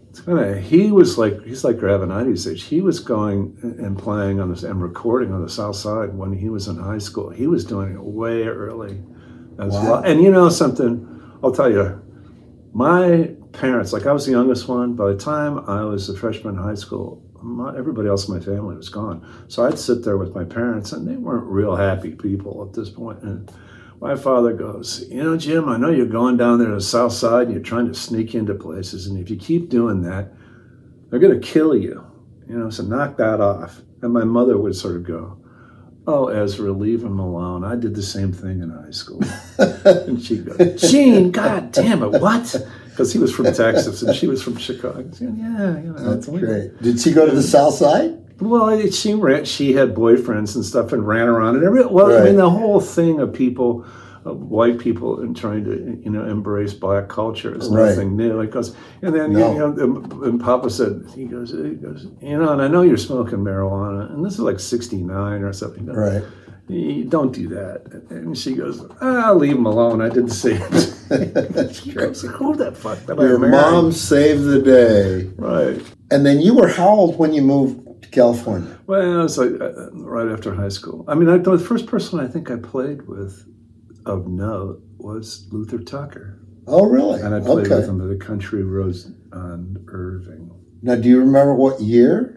[0.09, 2.63] it's kinda, he was like he's like Gravenites age.
[2.63, 6.49] He was going and playing on this and recording on the South Side when he
[6.49, 7.29] was in high school.
[7.29, 8.99] He was doing it way early
[9.59, 9.83] as Wow.
[9.83, 9.95] well.
[10.03, 11.07] And you know something,
[11.43, 12.01] I'll tell you,
[12.73, 14.93] my parents, like I was the youngest one.
[14.95, 18.43] By the time I was a freshman in high school, my, everybody else in my
[18.43, 19.27] family was gone.
[19.47, 22.89] So I'd sit there with my parents, and they weren't real happy people at this
[22.89, 23.21] point.
[23.23, 23.51] And
[23.99, 27.13] my father goes, You know, Jim, I know you're going down there to the south
[27.13, 29.07] side and you're trying to sneak into places.
[29.07, 30.31] And if you keep doing that,
[31.09, 32.05] they're going to kill you.
[32.47, 33.81] You know, so knock that off.
[34.01, 35.37] And my mother would sort of go,
[36.05, 37.65] Oh, Ezra, leave him alone.
[37.65, 39.21] I did the same thing in high school.
[39.57, 42.55] and she'd go, Gene, God damn it, what?
[42.97, 45.07] Because he was from Texas and she was from Chicago.
[45.21, 45.27] Yeah,
[45.77, 46.81] you know, That's great.
[46.81, 48.17] Did she go to the South Side?
[48.41, 49.45] well, she ran.
[49.45, 51.85] She had boyfriends and stuff, and ran around and every.
[51.85, 53.85] Well, I mean, the whole thing of people,
[54.25, 57.89] of white people, and trying to you know embrace black culture is Right.
[57.89, 58.33] nothing new.
[58.35, 59.51] Like, 'cause- and then No.
[59.53, 62.81] you know, and- and Papa said he goes, he goes, you know, and I know
[62.81, 65.85] you're smoking marijuana, and this is like '69 or something.
[65.85, 66.23] Right.
[66.67, 67.85] Don't do that.
[68.09, 70.01] And she goes, ah, I'll leave him alone.
[70.01, 70.59] I did the same.
[71.53, 72.07] That's she great.
[72.07, 75.23] goes, who the fuck did I Your marry?" mom saved the day.
[75.37, 75.81] Right.
[76.11, 78.77] And then you were how old when you moved to California?
[78.85, 81.05] Well, it was like uh, right after high school.
[81.07, 83.45] I mean, I, the first person I think I played with
[84.05, 87.21] of note was Luther Tucker, Oh, really?
[87.21, 87.75] and I played okay.
[87.75, 90.51] with him at the Country Rose on Irving,
[90.81, 92.33] Now, do you remember what year?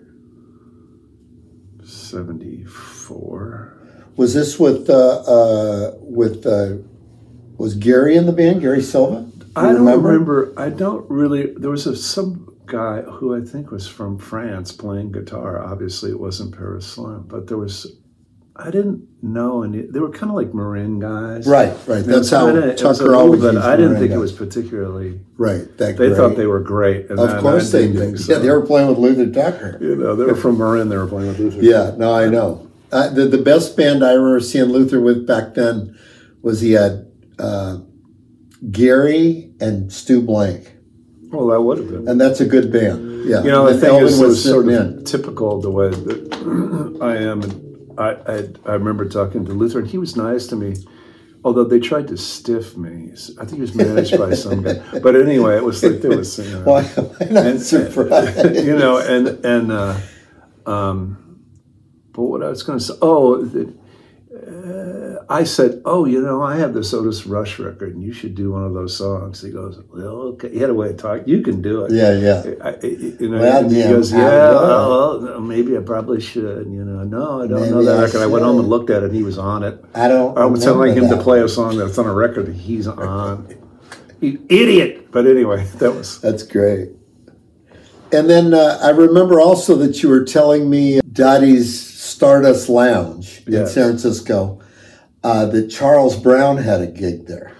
[1.84, 3.76] seventy four.
[4.20, 6.74] Was this with uh, uh, with uh,
[7.56, 8.60] was Gary in the band?
[8.60, 9.22] Gary Silva?
[9.22, 10.52] Do I don't remember?
[10.58, 11.54] I don't really.
[11.56, 15.64] There was a, some guy who I think was from France playing guitar.
[15.64, 17.86] Obviously, it wasn't Paris Slim, but there was.
[18.56, 19.86] I didn't know any.
[19.86, 22.04] They were kind of like Marin guys, Right, right.
[22.04, 25.18] That's how Kinda- Tucker always bit- I didn't think it was particularly.
[25.38, 25.64] right.
[25.78, 26.16] That They great.
[26.18, 27.08] thought they were great.
[27.08, 28.34] And Of I- course they didn't think so.
[28.34, 29.78] Yeah, they were playing with Luther Tucker.
[29.80, 30.90] You know, they were from Marin.
[30.90, 31.62] They were playing with Luther.
[31.62, 32.69] Yeah, no, I know.
[32.92, 35.96] Uh, the the best band I remember seeing Luther with back then
[36.42, 37.06] was he had
[37.38, 37.78] uh,
[38.70, 40.76] Gary and Stu Blank,
[41.30, 42.08] Well, that would have been.
[42.08, 43.24] and that's a good band.
[43.26, 45.70] Yeah, You know, the And thing Elvin is, it was sort of typical of the
[45.70, 47.42] way that I am.
[47.42, 50.76] And I, I, I remember talking to Luther, and he was nice to me.
[51.44, 54.82] Although they tried to stiff me, I think he was managed by some guy.
[55.02, 58.56] But anyway, it was like there was, you know, Why, why not and- surprised?
[58.66, 59.96] you know, and and uh,
[60.66, 61.29] um,
[62.12, 63.72] but what I was going to say, oh, the,
[64.32, 68.34] uh, I said, oh, you know, I have this Otis Rush record, and you should
[68.34, 69.42] do one of those songs.
[69.42, 70.50] He goes, well, okay.
[70.50, 71.28] He had a way of talking.
[71.28, 71.92] You can do it.
[71.92, 72.54] yeah, yeah.
[72.62, 76.20] I, I- you know, Well, and he yeah, goes, yeah, will." well, maybe I probably
[76.20, 76.66] should.
[76.66, 78.22] You know, no, I don't know that I record.
[78.22, 79.84] I went home and looked at it, and he was on it.
[79.94, 80.36] I don't.
[80.38, 83.56] I was telling him to play a song that's on a record that he's on.
[84.22, 85.10] You idiot!
[85.12, 86.90] But anyway, that was That's great.
[88.12, 91.89] And then uh, I remember also that you were telling me Dottie's
[92.20, 94.60] Stardust Lounge in San Francisco
[95.24, 97.52] uh, that Charles Brown had a gig there.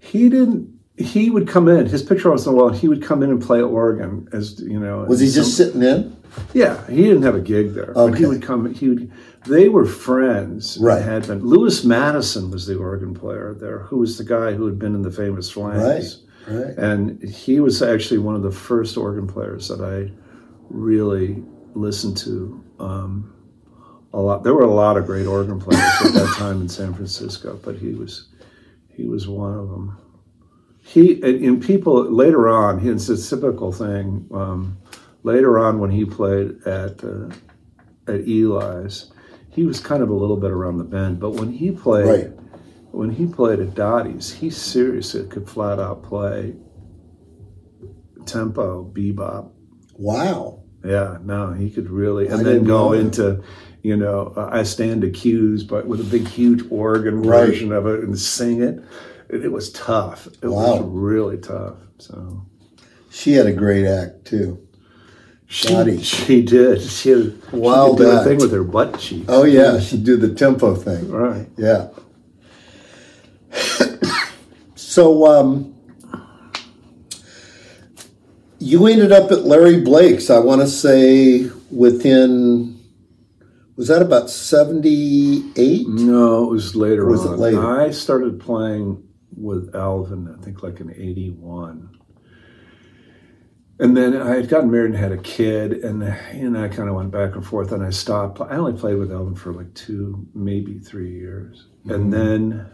[0.00, 0.72] he didn't.
[0.96, 1.86] He would come in.
[1.86, 2.68] His picture was on the wall.
[2.70, 5.04] and He would come in and play organ, as you know.
[5.04, 6.16] Was he and just sitting in?
[6.52, 7.92] Yeah, he didn't have a gig there.
[7.94, 8.74] But he would come.
[8.74, 9.12] He would.
[9.46, 10.76] They were friends.
[10.80, 11.00] Right.
[11.02, 11.44] Had been.
[11.44, 15.02] Lewis Madison was the organ player there, who was the guy who had been in
[15.02, 16.24] the famous Flames.
[16.48, 16.76] Right.
[16.76, 20.10] And he was actually one of the first organ players that I
[20.68, 21.42] really
[21.74, 23.33] listened to um,
[24.14, 24.44] a lot.
[24.44, 27.76] There were a lot of great organ players at that time in San Francisco, but
[27.76, 28.28] he was
[28.88, 29.98] he was one of them.
[30.80, 34.28] He and, people later on, he- it's a typical thing.
[34.32, 34.78] Um,
[35.22, 37.28] later on, when he played at uh,
[38.06, 39.10] at Eli's,
[39.50, 41.18] he was kind of a little bit around the bend.
[41.20, 42.32] But when he played Right.
[42.92, 46.54] when he played at Dottie's, he seriously could flat out play
[48.26, 49.50] tempo, bebop.
[49.98, 50.62] Wow.
[50.84, 53.42] Yeah, no, he could really, I and then go into,
[53.84, 57.46] you know, uh, I stand accused, but with a big, huge organ Right.
[57.46, 58.82] version of it and sing it.
[59.28, 60.26] It, it was tough.
[60.42, 60.78] It Wow.
[60.78, 61.74] was really tough.
[61.98, 62.46] So
[63.10, 64.58] She had a great act too.
[65.46, 66.00] she, Dottie.
[66.02, 66.80] she did.
[66.80, 69.26] She had Wild she thing with her butt cheeks.
[69.28, 71.10] Oh yeah, she did the tempo thing.
[71.10, 71.46] right.
[71.58, 71.88] Yeah.
[74.74, 75.74] so um,
[78.58, 80.30] you ended up at Larry Blake's.
[80.30, 82.73] I want to say within
[83.76, 85.88] was that about seventy eight?
[85.88, 87.38] No, it was later Was it on.
[87.38, 87.80] later?
[87.80, 89.02] I started playing
[89.36, 91.90] with Alvin, I think like in 81.
[93.80, 96.94] And then I had gotten married and had a kid, and and I kind of
[96.94, 98.40] went back and forth, and I stopped.
[98.40, 101.90] I only played with Alvin for like two, maybe three years, Mm-hmm.
[101.90, 102.66] and then,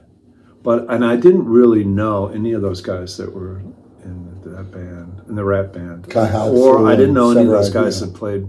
[0.62, 3.60] but and I didn't really know any of those guys that were
[4.04, 7.70] in that band, in the rap band, Kai or I didn't know any of those
[7.70, 8.06] guys yeah.
[8.06, 8.46] that played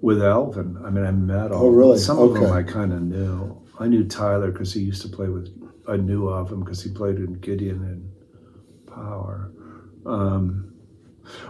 [0.00, 0.78] with Alvin.
[0.84, 1.66] I mean, I met all.
[1.66, 1.98] Oh, really?
[1.98, 3.60] Some of them I kind of knew.
[3.78, 5.48] I knew Tyler because he used to play with.
[5.88, 8.10] I knew of him because he played in Gideon and
[8.86, 9.52] Power.
[10.04, 10.72] Um,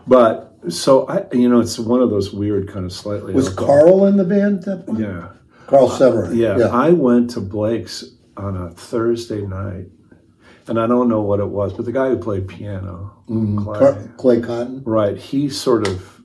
[0.06, 3.32] but so I, you know, it's one of those weird kind of slightly.
[3.34, 5.00] Was Carl in the band at that point?
[5.00, 5.28] Yeah,
[5.66, 6.36] Carl Severin.
[6.36, 6.66] yeah, yeah.
[6.68, 8.04] I went to Blake's
[8.36, 9.86] on a Thursday night,
[10.66, 13.64] and I don't know what it was, but the guy who played piano, Mm-hmm.
[13.64, 14.82] Car- Clay Cotton.
[14.86, 15.16] right?
[15.18, 16.17] He sort of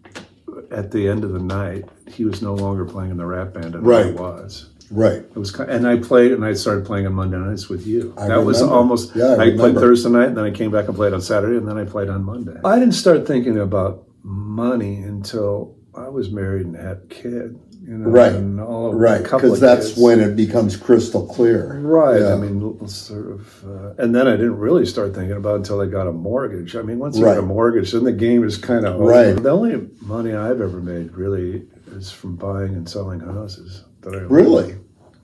[0.73, 3.75] at the end of the night, he was no longer playing in the rap band,
[3.75, 4.07] and Right.
[4.07, 4.69] I was.
[4.91, 5.19] Right.
[5.19, 8.13] It was, and I played, and I started playing on Monday nights with you.
[8.17, 9.15] I that was almost.
[9.15, 9.79] Yeah, I I, played remember.
[9.79, 12.09] Thursday night, and then I came back and played on Saturday, and then I played
[12.09, 12.59] on Monday.
[12.63, 17.59] I didn't start thinking about money until I was married and had a kid.
[17.85, 18.31] You know, Right.
[18.33, 19.19] and all of, Right.
[19.19, 19.99] a couple Because that's kids.
[19.99, 21.77] when it becomes crystal clear.
[21.81, 22.21] Right.
[22.21, 22.33] Yeah.
[22.33, 23.65] I mean, sort of.
[23.67, 26.77] Uh, and then I didn't really start thinking about it until I got a mortgage.
[26.77, 27.35] I mean, once you Right.
[27.35, 29.03] get a mortgage, then the game is kind of over.
[29.05, 29.35] Right.
[29.35, 34.19] The only money I've ever made really is from buying and selling houses that I.
[34.19, 34.75] Really?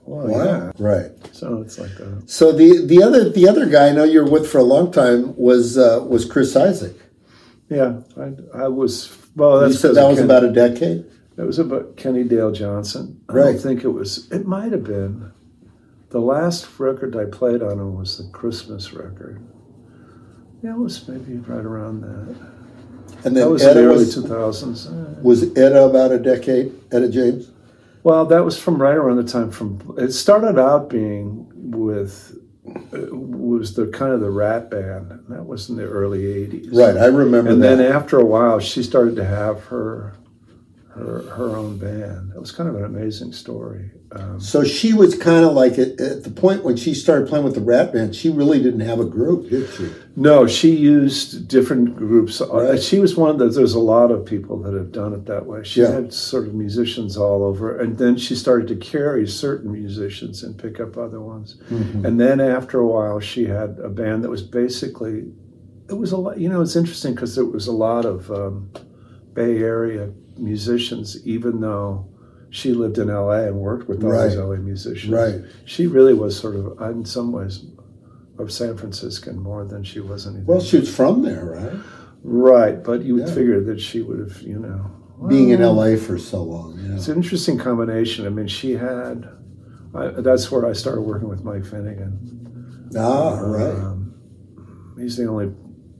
[0.04, 0.44] Well, Wow.
[0.44, 0.72] yeah.
[0.78, 1.10] Right.
[1.32, 2.24] So it's like that.
[2.26, 5.34] So the the other the other guy I know you're with for a long time
[5.36, 6.92] was uh, was Chris Isaak.
[7.70, 9.16] Yeah, I, I was.
[9.36, 11.04] Well, that's you said 'cause that was Ken- about a decade.
[11.36, 13.20] It was about Kenny Dale Johnson.
[13.28, 13.42] I Right.
[13.52, 14.28] don't think it was.
[14.30, 15.26] It might have been.
[16.10, 19.40] The last record I played on him was the Christmas record.
[20.62, 22.36] Yeah, it was maybe right around that.
[23.24, 24.86] And That was in the early 2000s.
[24.88, 26.72] Uh, was Etta about a decade?
[26.92, 27.50] Etta James?
[28.02, 29.78] Well, that was from right around the time from.
[29.98, 35.10] It started out being with was the kind of the Rat Band.
[35.10, 36.68] and That was in the early '80s.
[36.76, 37.76] Right, I remember And that.
[37.76, 40.14] then after a while, she started to have her
[40.94, 42.32] her her own band.
[42.34, 43.90] It was kind of an amazing story.
[44.12, 47.44] Um, so she was kind of like at, at the point when she started playing
[47.44, 49.88] with the Rat Band, she really didn't have a group, did she?
[50.16, 52.40] no, she used different groups.
[52.40, 52.82] Uh, Right.
[52.82, 53.54] She was one of those.
[53.54, 55.62] There's a lot of people that have done it that way.
[55.62, 55.92] She Yeah.
[55.92, 60.58] had sort of musicians all over, and then she started to carry certain musicians and
[60.58, 61.56] pick up other ones.
[61.70, 62.04] Mm-hmm.
[62.04, 65.30] And then after a while, she had a band that was basically,
[65.88, 68.70] it was a lot, you know, it's interesting because it was a lot of um,
[69.34, 72.06] Bay Area musicians, even though
[72.50, 74.44] she lived in LA and worked with all these Right.
[74.44, 75.12] LA musicians.
[75.12, 75.40] Right.
[75.64, 77.64] She really was sort of, in some ways,
[78.38, 80.46] of San Franciscan more than she was anything.
[80.46, 81.78] Well, she was from there, right?
[82.22, 83.34] right, but you would Yeah.
[83.34, 84.86] figure that she would have, you know.
[85.28, 86.78] Being in LA for so long.
[86.82, 86.94] Yeah.
[86.96, 88.24] It's an interesting combination.
[88.26, 89.28] I mean, she had,
[89.94, 92.88] I, that's where I started working with Mike Finnegan.
[92.96, 93.74] Ah, right.
[93.74, 94.14] Um,
[94.98, 95.52] he's the only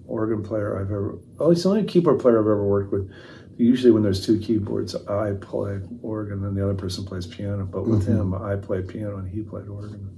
[0.07, 1.19] organ player I've ever.
[1.39, 3.11] Oh, he's the only keyboard player I've ever worked with.
[3.61, 7.67] Usually, when there's two keyboards, I play organ and the other person plays piano.
[7.67, 8.35] But with Mm-hmm.
[8.35, 10.09] him, I played piano and he played organ.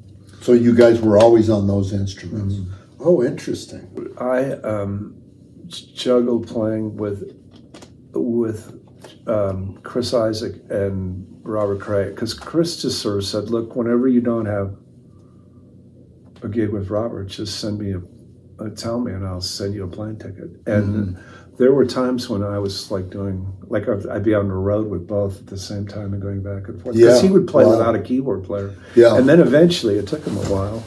[0.41, 2.55] So you guys were always on those instruments.
[2.55, 2.73] Mm-hmm.
[3.01, 3.89] Oh, interesting.
[4.19, 5.21] I um,
[5.67, 7.37] juggled playing with
[8.15, 8.79] with
[9.27, 14.21] um, Chris Isaak and Robert Cray because Chris just sort of said, "Look, whenever you
[14.21, 14.77] don't have
[16.43, 19.83] a gig with Robert, just send me a, a tell me, and I'll send you
[19.85, 21.19] a plane ticket." And
[21.59, 25.07] there were times when I was like doing like I'd be on the road with
[25.07, 27.65] both at the same time and going back and forth because Yeah, he would play
[27.65, 27.73] wow.
[27.73, 28.75] without a keyboard player.
[28.95, 29.17] Yeah.
[29.17, 30.83] And then eventually, it took him a while.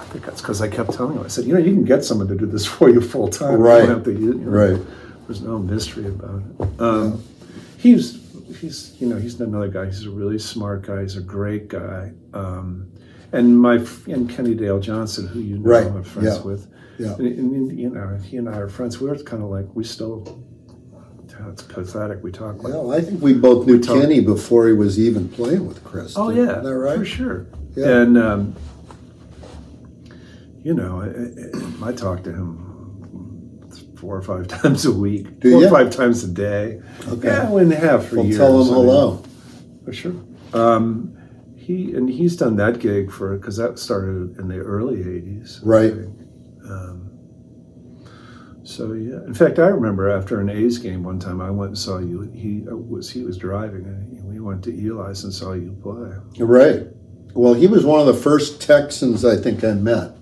[0.00, 1.24] I think that's because I kept telling him.
[1.24, 3.58] I said, you know, you can get someone to do this for you full time.
[3.58, 3.80] Right.
[3.80, 4.86] You don't have to, you know, Right.
[5.26, 6.80] There's no mystery about it.
[6.80, 7.22] Um,
[7.78, 8.22] He's
[8.60, 9.86] he's you know he's another guy.
[9.86, 11.02] He's a really smart guy.
[11.02, 12.12] He's a great guy.
[12.32, 12.90] Um,
[13.32, 16.68] and my and Kenny Dale Johnson, who you know Right, I'm friends yeah, with.
[16.98, 17.14] Yeah.
[17.14, 19.00] And, and, you know, he and I are friends.
[19.00, 20.42] We're kind of like we still.
[21.50, 22.22] It's pathetic.
[22.22, 22.72] We talk like.
[22.72, 26.14] Well, I think we both knew talk- Kenny before he was even playing with Chris.
[26.16, 26.98] Oh Isn't yeah, that right?
[26.98, 27.46] for sure.
[27.76, 27.88] Yeah.
[28.00, 28.56] And um,
[30.62, 32.62] you know, I, I, I talk to him
[33.96, 35.68] four or five times a week, Do four ya?
[35.68, 36.80] or five times a day.
[37.08, 37.28] Okay.
[37.28, 38.38] Yeah, we have for Well, years.
[38.38, 39.24] tell him I mean, hello.
[39.84, 40.14] for sure.
[40.52, 41.16] Um,
[41.54, 45.92] he and he's done that gig for because that started in the early '80s, Right.
[45.94, 46.18] think.
[46.68, 47.16] Um,
[48.64, 51.78] so yeah, in fact, I remember after an A's game one time, I went and
[51.78, 52.22] saw you.
[52.34, 56.12] He uh, was he was driving, and we went to Eli's and saw you play.
[56.44, 56.86] Right.
[57.34, 60.16] Well, he was one of the first Texans I think I met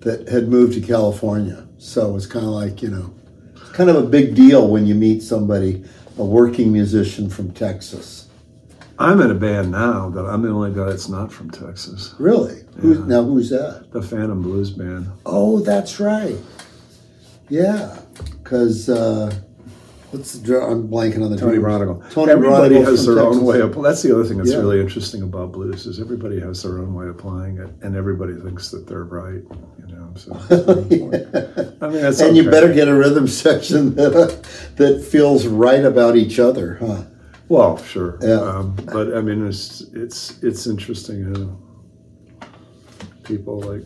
[0.00, 1.66] that had moved to California.
[1.78, 3.14] So it was kind of like, you know,
[3.54, 5.84] it's kind of a big deal when you meet somebody,
[6.16, 8.25] a working musician from Texas.
[8.98, 12.14] I'm in a band now that I'm the only guy that's not from Texas.
[12.18, 12.62] Really?
[12.78, 13.04] Who's, Yeah.
[13.06, 13.86] now, who's that?
[13.92, 15.06] The Phantom Blues Band.
[15.26, 16.36] Oh, that's right.
[17.48, 17.98] Yeah.
[18.42, 19.32] Because, uh,
[20.12, 21.58] what's the, dr- I'm blanking on the Tony.
[21.58, 22.10] Braunagel.
[22.10, 23.80] Tony everybody Braunagel has their own way of.
[23.82, 24.58] That's the other thing that's Yeah.
[24.58, 28.34] really interesting about blues is everybody has their own way of playing it, and everybody
[28.34, 29.42] thinks that they're right.
[29.78, 30.32] You know, so
[31.82, 34.34] I mean, that's and you better get a rhythm section that, uh,
[34.76, 37.02] that feels right about each other, huh?
[37.48, 38.18] Well, sure.
[38.22, 38.40] Yeah.
[38.40, 42.48] Um, but I mean, it's it's it's interesting how
[43.22, 43.82] people like.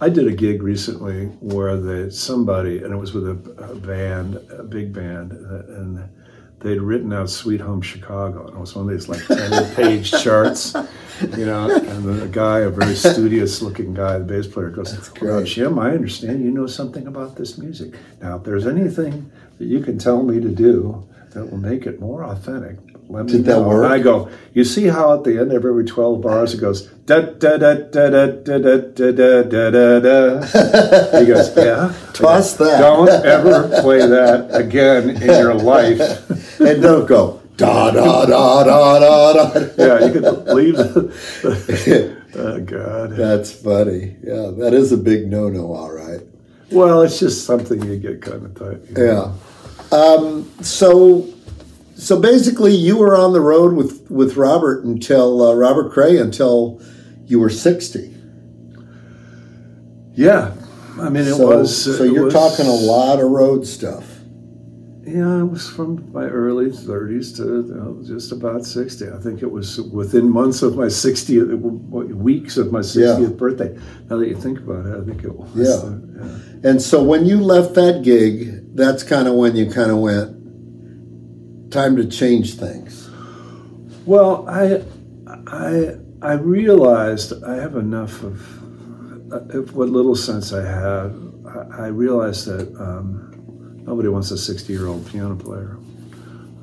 [0.00, 4.36] I did a gig recently where the somebody, and it was with a, a band,
[4.50, 6.08] a big band, and
[6.60, 10.74] they'd written out "Sweet Home Chicago," and it was one of these like ten-page charts,
[11.36, 11.70] you know.
[11.70, 15.42] And the guy, a very studious-looking guy, the bass player, goes, well.
[15.42, 17.94] "Jim, I understand you know something about this music.
[18.20, 22.00] Now, if there's anything that you can tell me to do that will make it
[22.00, 22.76] more authentic,
[23.08, 23.84] let me Did that know." work?
[23.84, 26.82] And I go, "You see how at the end of every twelve bars it goes
[27.06, 31.92] da da da da da da da da da da da da." He goes, "Yeah."
[32.12, 32.80] Toss that.
[32.80, 36.00] Don't ever play that again in your life.
[36.60, 39.66] and don't go da da da da da da.
[39.76, 42.16] Yeah, you could leave the.
[42.36, 43.10] oh God.
[43.16, 44.16] That's funny.
[44.22, 45.72] Yeah, that is a big no-no.
[45.72, 46.20] All right.
[46.70, 48.80] Well, it's just something you get kind of tight.
[48.90, 49.04] you know.
[49.04, 49.32] Yeah.
[49.92, 51.26] Um, so,
[51.96, 56.80] so basically, you were on the road with with Robert until uh, Robert Cray until
[57.26, 58.14] you were sixty.
[60.14, 60.54] Yeah.
[61.00, 61.96] I mean, it so, was.
[61.96, 64.04] so it you're was- talking a lot of road stuff.
[65.06, 69.08] Yeah, it was from my early 30s to just about 60.
[69.08, 71.58] I think it was within months of my 60th,
[72.14, 73.26] weeks of my 60th Yeah.
[73.28, 73.74] birthday.
[74.10, 75.48] Now that you think about it, I think it was.
[75.54, 75.88] Yeah.
[75.88, 75.98] uh,
[76.62, 76.70] yeah.
[76.70, 81.72] And so when you left that gig, that's kind of when you kind of went,
[81.72, 83.10] time to change things.
[84.06, 84.84] Well, I,
[85.48, 91.14] I, I realized I have enough of, uh, of what little sense I have.
[91.46, 95.76] I, I realized that um, nobody wants a 60 year old piano player.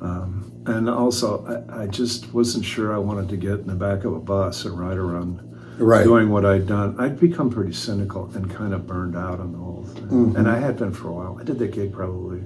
[0.00, 4.04] Um, and also, I, I just wasn't sure I wanted to get in the back
[4.04, 6.04] of a bus and ride around Right.
[6.04, 6.96] doing what I'd done.
[6.98, 10.34] I'd become pretty cynical and kind of burned out on the whole thing.
[10.36, 11.38] And I had been for a while.
[11.40, 12.42] I did that gig probably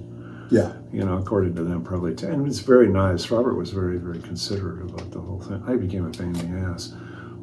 [0.50, 0.72] Yeah.
[0.92, 2.32] you know, according to them, probably 10.
[2.32, 3.30] And it's very nice.
[3.30, 5.62] Robert was very, very considerate about the whole thing.
[5.66, 6.92] I became a pain in the ass.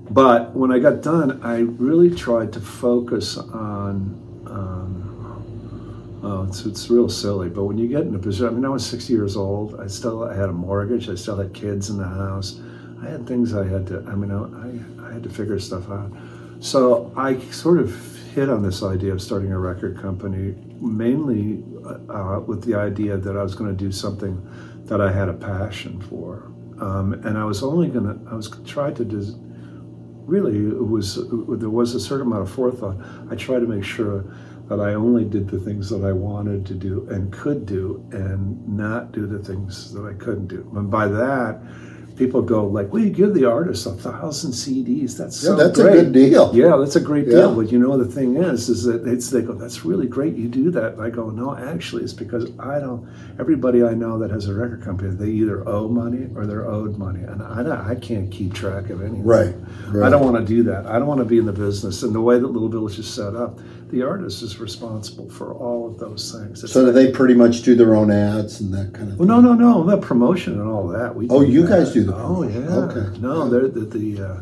[0.09, 4.15] But when I got done, I really tried to focus on.
[4.45, 8.65] Um, oh, it's, it's real silly, but when you get in a position, I mean,
[8.65, 9.79] I was 60 years old.
[9.79, 11.09] I still I had a mortgage.
[11.09, 12.59] I still had kids in the house.
[13.01, 16.11] I had things I had to, I mean, I, I had to figure stuff out.
[16.59, 17.89] So I sort of
[18.33, 21.63] hit on this idea of starting a record company mainly
[22.09, 24.39] uh, with the idea that I was going to do something
[24.85, 26.51] that I had a passion for.
[26.79, 29.33] Um, and I was only going to, I was tried to des-
[30.27, 32.97] really, it was, there was a certain amount of forethought.
[33.31, 34.23] I tried to make sure
[34.69, 38.67] that I only did the things that I wanted to do and could do and
[38.67, 40.69] not do the things that I couldn't do.
[40.75, 41.59] And by that,
[42.17, 45.15] people go like, "Well, you give the artist a thousand CDs.
[45.17, 46.51] That's Yeah, so that's a great." good deal.
[46.53, 47.33] Yeah, that's a great Yeah.
[47.33, 47.55] deal.
[47.55, 50.35] But you know, the thing is, is that it's they go, "That's really great.
[50.35, 53.05] You do that." And I go, "No, actually, it's because I don't.
[53.39, 56.97] Everybody I know that has a record company, they either owe money or they're owed
[56.97, 59.23] money, and I I can't keep track of anything.
[59.23, 59.53] Right.
[59.91, 60.05] right.
[60.05, 60.85] I don't want to do that.
[60.87, 62.03] I don't want to be in the business.
[62.03, 63.59] And the way that Little Village is set up,
[63.89, 66.63] the artist is responsible for all of those things.
[66.63, 69.27] It's So do they pretty much do their own ads and that kind of well,
[69.27, 71.15] no, no, no, the promotion and all that.
[71.15, 71.69] We Oh, you that.
[71.69, 72.67] guys do the Oh, yeah.
[72.85, 73.17] Okay.
[73.19, 74.41] No, they're the, the uh,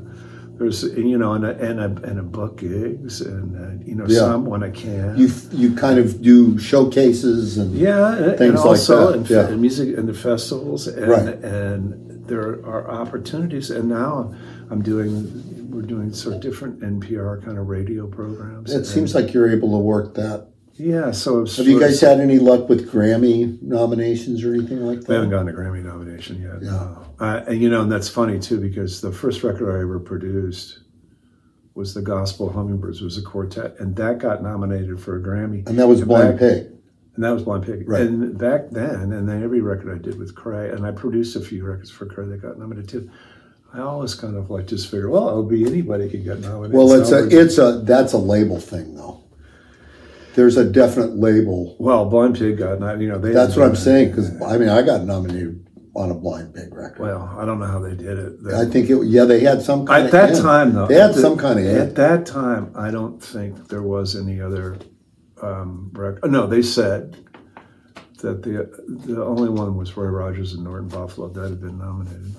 [0.58, 4.06] there's you know and a, and a, and a book gigs and uh, you know
[4.08, 4.20] Yeah.
[4.20, 5.16] some when I can.
[5.18, 9.48] You you kind of do showcases and yeah, and, and things like that, and, yeah.
[9.48, 11.36] and music and the festivals and Right.
[11.44, 13.70] and there are opportunities.
[13.70, 14.34] And now
[14.72, 15.44] I'm doing
[15.76, 18.74] we're doing sort of different NPR kind of radio programs.
[18.74, 20.48] it seems like you're able to work that.
[20.76, 21.12] yeah.
[21.12, 25.02] So Have you sort of- guys had any luck with Grammy nominations or anything like
[25.02, 25.10] that?
[25.10, 26.62] We haven't gotten a Grammy nomination yet.
[26.62, 26.72] Yeah.
[26.72, 27.02] No.
[27.20, 30.80] Uh, and you know, and that's funny too because the first record I ever produced
[31.74, 33.02] was the Gospel Hummingbirds.
[33.02, 35.68] It was a quartet, and that got nominated for a Grammy.
[35.68, 36.68] And that was Blind back- Pig.
[37.16, 37.88] And that was Blind Pig.
[37.88, 38.02] Right.
[38.02, 41.40] And back then, and then every record I did with Cray, and I produced a
[41.42, 43.10] few records for Cray that got nominated too.
[43.76, 46.76] I always kind of like just figure, well, it'll be anybody can get nominated.
[46.76, 49.24] Well, it's a it's a that's a label thing though.
[50.36, 51.76] There's a definite label.
[51.80, 53.02] well, Blind Pig got nominated.
[53.02, 55.62] You know, they That's what I'm saying because I mean I got nominated
[55.96, 57.00] on a Blind Pig record.
[57.00, 58.34] Well, I don't know how they did it.
[58.54, 60.44] I think it yeah they had some kind of At of that end.
[60.44, 61.96] time, though, they had the- some kind of At end.
[61.96, 64.78] that time, I don't think there was any other
[65.42, 66.30] um, record.
[66.32, 67.16] No, they said
[68.22, 68.70] that the
[69.14, 72.36] the only one was Roy Rogers and Norton Buffalo that had been nominated.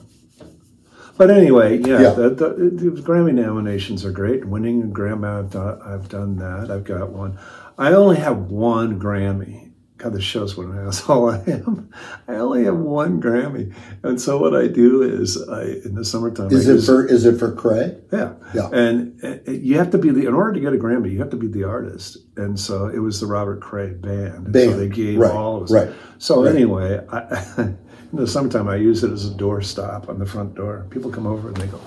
[1.18, 2.10] But anyway, yeah, Yeah.
[2.10, 2.46] The, the,
[2.90, 4.44] the Grammy nominations are great.
[4.44, 6.70] Winning a Grammy, I've done, I've done that.
[6.70, 7.38] I've got one.
[7.78, 9.62] I only have one Grammy.
[9.98, 11.90] God, this shows what an asshole I am.
[12.28, 16.50] I only have one Grammy, and so what I do is, I in the summertime,
[16.52, 17.96] Is I it for is it for Cray?
[18.12, 18.34] yeah.
[18.54, 18.68] Yeah.
[18.74, 21.30] And uh, you have to be the, in order to get a Grammy, you have
[21.30, 22.18] to be the artist.
[22.36, 24.48] And so it was the Robert Cray band.
[24.48, 25.70] And so they gave right, all of us.
[25.72, 25.88] right,
[26.18, 26.54] So right.
[26.54, 27.72] anyway, I,
[28.12, 30.86] in the summertime, I use it as a door stop on the front door.
[30.90, 31.80] People come over and they go,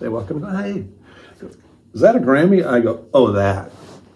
[0.00, 0.86] they walk in and go, hey,
[1.92, 2.66] is that a Grammy?
[2.66, 3.70] I go, oh, that.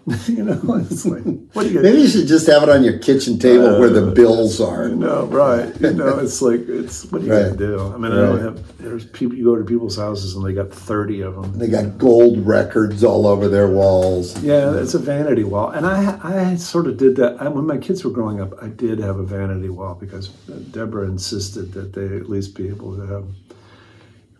[0.26, 1.22] you know, it's like,
[1.52, 4.08] what do you Maybe you should just have it on your kitchen table where the
[4.08, 4.88] uh, bills are.
[4.88, 5.72] no, right.
[5.80, 7.44] You know, it's like it's what are you Right.
[7.44, 7.80] gonna do?
[7.80, 8.78] I mean, I don't have.
[8.78, 9.36] There's people.
[9.36, 11.56] You go to people's houses and they got thirty of them.
[11.56, 14.36] They got gold records all over their walls.
[14.42, 17.78] Yeah, it's a vanity wall, and I I sort of did that I, when my
[17.78, 18.60] kids were growing up.
[18.60, 20.28] I did have a vanity wall because
[20.72, 23.24] Deborah insisted that they at least be able to have.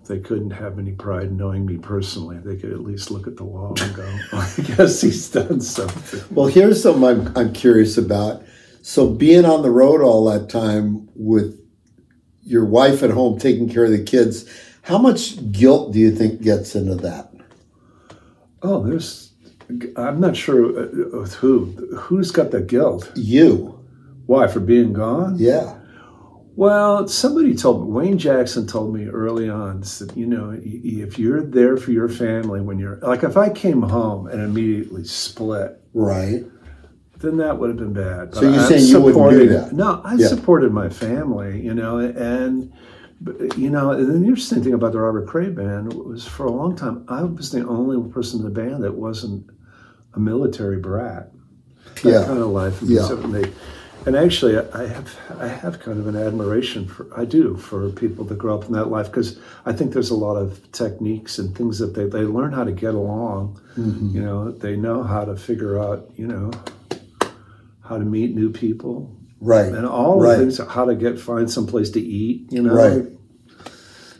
[0.07, 3.37] They couldn't have any pride in knowing me personally, they could at least look at
[3.37, 7.97] the wall and go, "I guess he's done something." Well, here's something I'm, I'm curious
[7.97, 8.43] about.
[8.83, 11.59] So, being on the road all that time with
[12.43, 14.45] your wife at home taking care of the kids,
[14.83, 17.31] how much guilt do you think gets into that?
[18.63, 19.33] Oh, there's.
[19.97, 21.67] I'm not sure uh, with who.
[21.97, 23.11] Who's got the guilt?
[23.15, 23.79] You,
[24.27, 25.37] Why for being gone?
[25.39, 25.79] yeah,
[26.55, 31.43] Well, somebody told me, Wayne Jackson told me early on that, you know, if you're
[31.43, 36.45] there for your family when you're, like if I came home and immediately split, right,
[37.19, 38.35] then that would have been bad.
[38.35, 39.73] So you're I'm saying you wouldn't do that?
[39.73, 40.27] No, I Yeah.
[40.29, 42.71] supported my family, you know, and
[43.57, 46.75] you know, and the interesting thing about the Robert Cray band was for a long
[46.75, 49.47] time I was the only person in the band that wasn't
[50.15, 51.31] a military brat.
[52.03, 52.25] That Yeah.
[52.25, 52.83] kind of life.
[52.83, 53.03] Yeah.
[53.03, 53.51] so they-
[54.07, 58.25] and actually, I have I have kind of an admiration for I do for people
[58.27, 61.57] that grow up in that life because I think there's a lot of techniques and
[61.57, 63.61] things that they they learn how to get along.
[63.77, 64.15] Mm-hmm.
[64.17, 66.51] You know, they know how to figure out you know
[67.85, 69.73] how to meet new people Right.
[69.73, 70.37] and all right.
[70.37, 72.53] the things how to get find some place to eat.
[72.53, 73.05] You know, Right.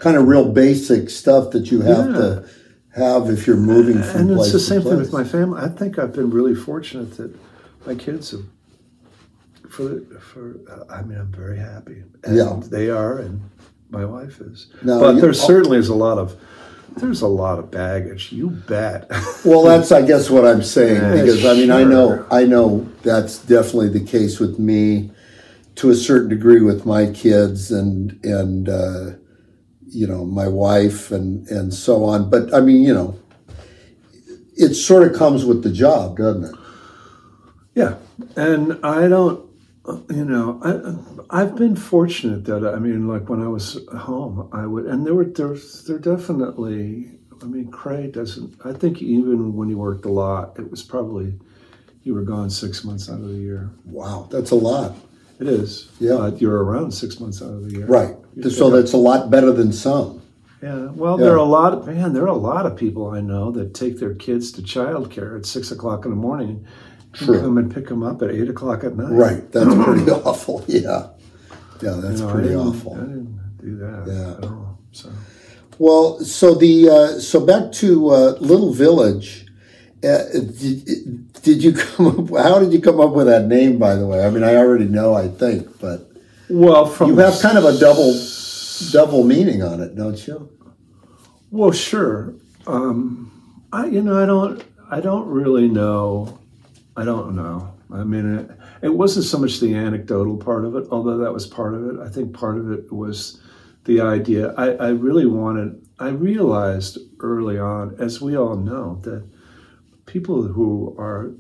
[0.01, 2.17] Kind of real basic stuff that you have Yeah.
[2.19, 2.49] to
[2.95, 5.61] have if you're moving from and place it's the same thing with my family.
[5.63, 7.35] I think I've been really fortunate that
[7.87, 8.45] my kids have.
[9.73, 12.03] For for, uh, I mean, I'm very happy.
[12.25, 12.61] And Yeah.
[12.71, 13.41] they are, and
[13.91, 14.67] my wife is.
[14.83, 16.37] Now, but you- there certainly is a lot of
[16.99, 18.33] there's a lot of baggage.
[18.33, 19.11] You bet.
[19.47, 22.25] Well, that's I guess what I'm saying Yeah, because I mean I know.
[22.31, 25.11] I know that's definitely the case with me
[25.77, 29.13] to a certain degree with my kids and and uh,
[29.89, 32.29] you know my wife and and so on.
[32.29, 33.17] But I mean you know
[34.55, 36.55] it sort of comes with the job, doesn't it?
[37.75, 37.95] Yeah,
[38.37, 39.41] and I don't,
[40.11, 40.61] you know,
[41.31, 45.05] I I've been fortunate that I mean, like when I was home, I would, and
[45.07, 45.57] there were there
[45.87, 47.19] there definitely.
[47.43, 48.55] I mean, Cray doesn't.
[48.65, 51.35] I think even when he worked a lot, it was probably
[52.05, 53.71] you were gone six months out of the year.
[53.85, 54.95] Wow, that's a lot,
[55.41, 55.89] It is.
[55.99, 56.15] Yeah.
[56.15, 57.87] Uh, you're around six months out of the year.
[57.87, 58.15] right?
[58.37, 60.21] You So up- that's a lot better than some.
[60.63, 60.91] Yeah.
[60.95, 61.25] Well, Yeah.
[61.27, 62.13] there are a lot of man.
[62.13, 65.45] There are a lot of people I know that take their kids to childcare at
[65.47, 66.65] six o'clock in the morning.
[67.13, 67.35] True.
[67.35, 69.11] And come and pick them up at eight o'clock at night.
[69.13, 70.65] Right, that's pretty awful.
[70.69, 71.09] Yeah,
[71.83, 72.95] yeah, that's You know, I pretty didn't- awful.
[72.95, 74.33] I didn't do that Yeah.
[74.39, 74.79] at all.
[74.93, 75.11] So
[75.79, 79.47] Well, so the uh, so back to uh, Little Village.
[80.05, 82.43] Uh, did, did you come up?
[82.43, 83.79] How did you come up with that name?
[83.79, 85.15] By the way, I mean I already know.
[85.15, 86.11] I think, but
[86.51, 88.13] well, from you have kind of a double
[88.91, 90.49] double meaning on it, don't you?
[91.51, 92.35] well, sure.
[92.67, 93.31] Um,
[93.73, 96.39] I you know I don't I don't really know.
[96.97, 97.75] I don't know.
[97.93, 98.51] I mean, it,
[98.83, 102.01] it wasn't so much the anecdotal part of it, although that was part of it.
[102.01, 103.41] I think part of it was
[103.85, 104.53] the idea.
[104.55, 105.87] I, I really wanted.
[105.99, 109.25] I realized early on, as we all know, that
[110.07, 111.33] people who are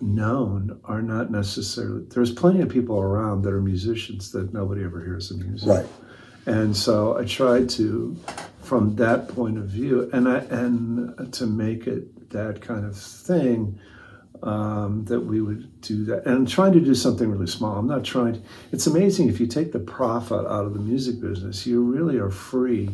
[0.00, 2.04] known are not necessarily.
[2.06, 5.68] There's plenty of people around that are musicians that nobody ever hears the music.
[5.68, 5.86] Right.
[6.46, 8.16] And so I tried to,
[8.62, 13.78] from that point of view, and I and to make it that kind of thing,
[14.44, 17.76] um, that we would do that, and I'm trying to do something really small.
[17.78, 18.34] I'm not trying.
[18.34, 18.40] To,
[18.72, 22.30] it's amazing if you take the profit out of the music business, you really are
[22.30, 22.90] free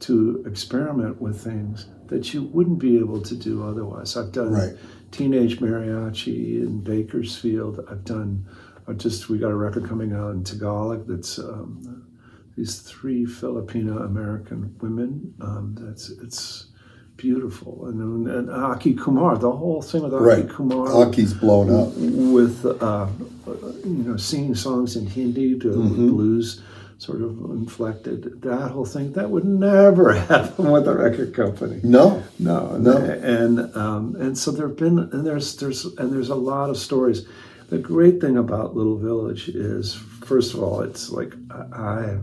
[0.00, 4.16] to experiment with things that you wouldn't be able to do otherwise.
[4.16, 4.76] I've done Right.
[5.10, 7.84] teenage mariachi in Bakersfield.
[7.90, 8.44] I've done.
[8.86, 11.38] I just we got a record coming out in Tagalog that's.
[11.38, 12.04] Um,
[12.56, 15.32] these three Filipino American women.
[15.40, 16.67] Um, that's it's
[17.18, 20.48] beautiful, and, and Aki Kumar, the whole thing with Aki Right.
[20.48, 21.92] Kumar, Aki's blown up.
[21.96, 23.06] with uh,
[23.84, 26.08] you know singing songs in Hindi to Mm-hmm.
[26.08, 26.62] blues
[27.00, 28.40] sort of inflected.
[28.42, 31.80] That whole thing that would never happen with a record company.
[31.84, 32.96] No, No, No.
[32.96, 37.26] and um, and so there've been and there's there's and there's a lot of stories.
[37.68, 39.94] The great thing about Little Village is,
[40.24, 41.34] first of all, it's like
[41.72, 42.16] I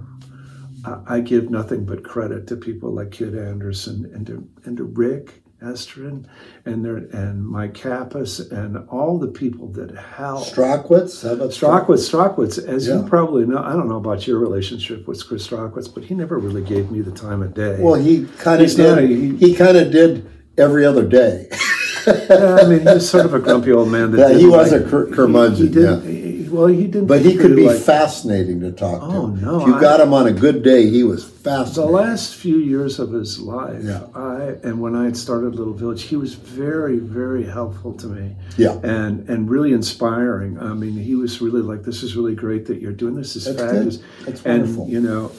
[1.07, 5.41] I, give nothing but credit to people like Kid Andersen and to and to Rick
[5.63, 6.25] Estrin
[6.65, 10.53] and their and Mike Kappus and all the people that helped.
[10.53, 11.23] Strachwitz.
[11.29, 13.01] About Strachwitz, Strachwitz, as Yeah.
[13.01, 16.37] you probably know, I don't know about your relationship with Chris Strachwitz, but he never
[16.37, 17.77] really gave me the time of day.
[17.81, 20.27] Well, he kind of He's not he- he kind of did
[20.57, 21.49] every other day.
[22.07, 24.11] Yeah, I mean, he was sort of a grumpy old man.
[24.11, 26.11] That Yeah, he was like- a cur- curmudgeon, He,
[26.43, 27.07] he- well, he didn't.
[27.07, 29.05] But he could be like- fascinating to talk to.
[29.07, 31.91] Oh, no, If you I- got him on a good day, he was fascinating.
[31.91, 34.01] The last few years of his life, Yeah.
[34.15, 38.35] I and when I had started Little Village, he was very, very helpful to me.
[38.57, 38.77] Yeah.
[38.83, 40.57] and and really inspiring.
[40.59, 43.35] I mean, he was really like, "This is really great that you're doing this.
[43.35, 44.05] Is That's fabulous." good.
[44.27, 45.31] That's and you know,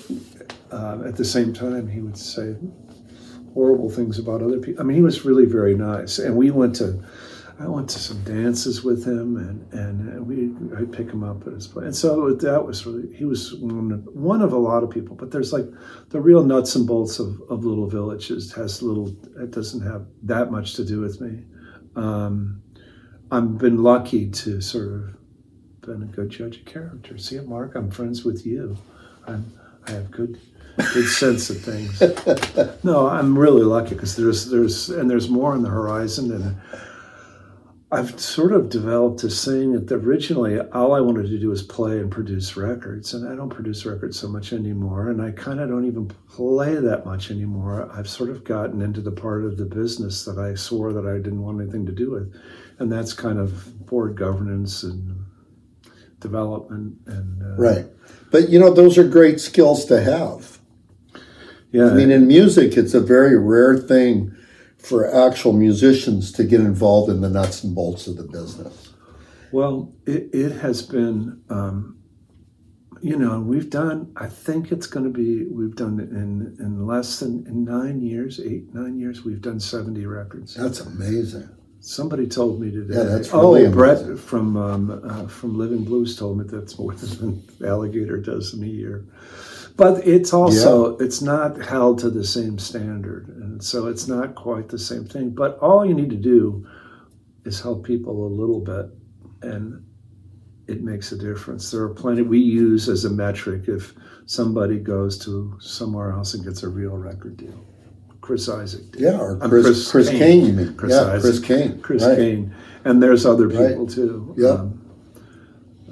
[0.71, 2.57] uh, at the same time, he would say
[3.57, 4.83] horrible things about other people.
[4.83, 7.03] I mean, he was really very nice, and we went to.
[7.59, 10.37] I went to some dances with him, and and we
[10.77, 13.93] I'd pick him up at his place, and so that was really he was one
[13.93, 15.17] of, one of a lot of people.
[15.17, 15.65] But there's like
[16.11, 19.09] the real nuts and bolts of, of Little Village is, has little.
[19.43, 21.45] It doesn't have that much to do with me.
[21.97, 22.61] Um,
[23.31, 25.17] I've been lucky to sort of
[25.81, 27.17] been a good judge of character.
[27.17, 28.77] See, Mark, I'm friends with you.
[29.27, 29.51] I'm
[29.87, 30.39] I have good
[30.77, 32.03] good sense of things.
[32.85, 36.57] No, I'm really lucky because there's there's and there's more on the horizon, and
[37.91, 41.99] I've sort of developed a saying that originally all I wanted to do was play
[41.99, 45.69] and produce records, and I don't produce records so much anymore, and I kind of
[45.69, 47.89] don't even play that much anymore.
[47.93, 51.15] I've sort of gotten into the part of the business that I swore that I
[51.17, 52.35] didn't want anything to do with,
[52.79, 55.25] and that's kind of board governance and
[56.21, 57.87] development and uh, Right.
[58.31, 60.56] But you know, those are great skills to have.
[61.73, 64.35] Yeah, I mean, in music, it's a very rare thing
[64.79, 68.93] for actual musicians to get involved in the nuts and bolts of the business.
[69.53, 71.99] Well, it, it has been, um,
[73.03, 77.21] you know, we've done, I think it's going to be, we've done in, in less
[77.21, 80.55] than in nine years, eight, nine years, we've done 70 records.
[80.55, 81.49] That's amazing.
[81.81, 82.97] Somebody told me today.
[82.97, 84.17] Yeah, that's really oh, really Brett amazing.
[84.17, 88.67] from um, uh, from Living Blues told me that's more than Alligator does in a
[88.67, 89.05] year.
[89.77, 94.69] But it's also it's not held to the same standard, and so it's not quite
[94.71, 95.31] the same thing.
[95.31, 96.67] But all you need to do
[97.45, 98.87] is help people a little bit,
[99.43, 99.85] and
[100.67, 101.71] it makes a difference.
[101.71, 103.93] There are plenty we use as a metric if
[104.25, 107.63] somebody goes to somewhere else and gets a real record deal.
[108.23, 109.01] Chris Isaak did.
[109.03, 110.47] Yeah, or I'm Chris, Chris, Cain.
[110.47, 110.75] you mean?
[110.77, 111.21] Chris yeah, Isaak.
[111.21, 111.81] Chris Cain.
[111.83, 112.17] Chris right.
[112.17, 112.55] Cain,
[112.85, 113.69] and there's other Right.
[113.69, 114.35] people too.
[114.39, 114.49] Yeah.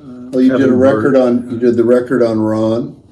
[0.00, 1.16] Um, Well, you did a record Burt.
[1.22, 3.02] on you did the record on Ron.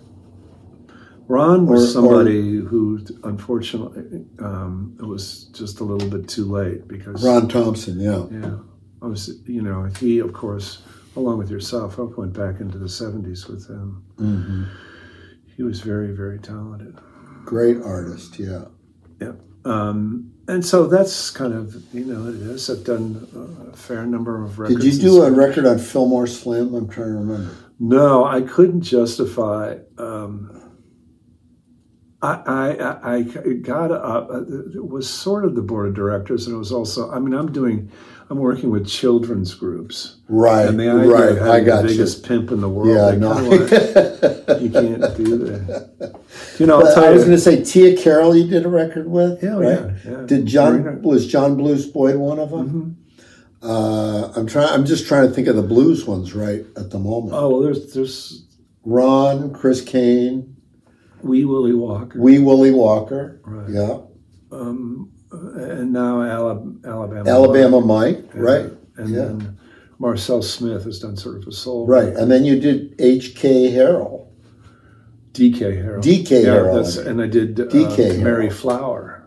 [1.33, 6.45] Ron was Or- or- somebody who, unfortunately, um, it was just a little bit too
[6.45, 7.99] late because Ron Thompson.
[7.99, 8.27] Yeah.
[8.31, 8.57] Yeah,
[9.01, 9.31] I was.
[9.47, 10.83] You know, he of course,
[11.17, 14.03] along with yourself, I went back into the '70s with him.
[14.19, 14.65] hmm
[15.57, 16.95] He was very, very talented.
[17.47, 18.39] Great artist.
[18.39, 18.65] Yeah.
[19.65, 21.65] Um, and so that's kind of
[21.95, 22.69] you know it is.
[22.69, 23.27] I've done
[23.73, 24.85] a fair number of records.
[24.85, 26.75] Did you do a record on Fillmore Slim?
[26.75, 27.53] I'm trying to remember.
[27.79, 29.79] No, I couldn't justify.
[29.99, 30.59] Um,
[32.23, 33.23] I, I, I
[33.55, 34.31] got up.
[34.31, 37.11] It was sort of the board of directors, and it was also.
[37.11, 37.91] I mean, I'm doing.
[38.31, 40.67] I'm working with children's groups, Right.
[40.67, 41.29] and the idea right.
[41.33, 41.95] of having I got the you.
[41.99, 42.89] biggest pimp in the world.
[42.89, 43.19] Yeah.
[43.19, 43.43] No.
[44.59, 46.21] you can't do that.
[46.59, 48.35] You know, I was going to say Tia Carroll.
[48.35, 49.43] You did a record with.
[49.43, 49.81] Yeah, right?
[50.05, 50.27] yeah, yeah.
[50.27, 52.97] Did John Marina- was John Blues Boyd one of them?
[53.21, 53.25] Mhm.
[53.69, 54.69] Uh, I'm trying.
[54.69, 57.35] I'm just trying to think of the blues ones right at the moment.
[57.35, 58.47] Oh, well, there's there's
[58.85, 60.52] Ron, Chris Cain,
[61.23, 62.21] Wee Willie Walker.
[62.21, 63.41] Wee Willie Walker.
[63.45, 63.71] Right.
[63.71, 63.99] Yeah.
[64.51, 66.75] um, and now Alabama.
[66.85, 67.31] Alabama.
[67.31, 68.25] Alabama Mike.
[68.35, 68.41] Yeah.
[68.41, 68.71] Right.
[68.97, 69.19] And Yeah.
[69.25, 69.59] then
[69.99, 71.87] Marcel Smith has done sort of a soul.
[71.87, 72.09] Right.
[72.09, 73.71] And then you did H.K.
[73.73, 74.27] Harrell.
[75.33, 76.03] DK Harrell.
[76.03, 77.07] DK yeah, Harrell.
[77.07, 79.22] And I did uh, DK Mary Flower.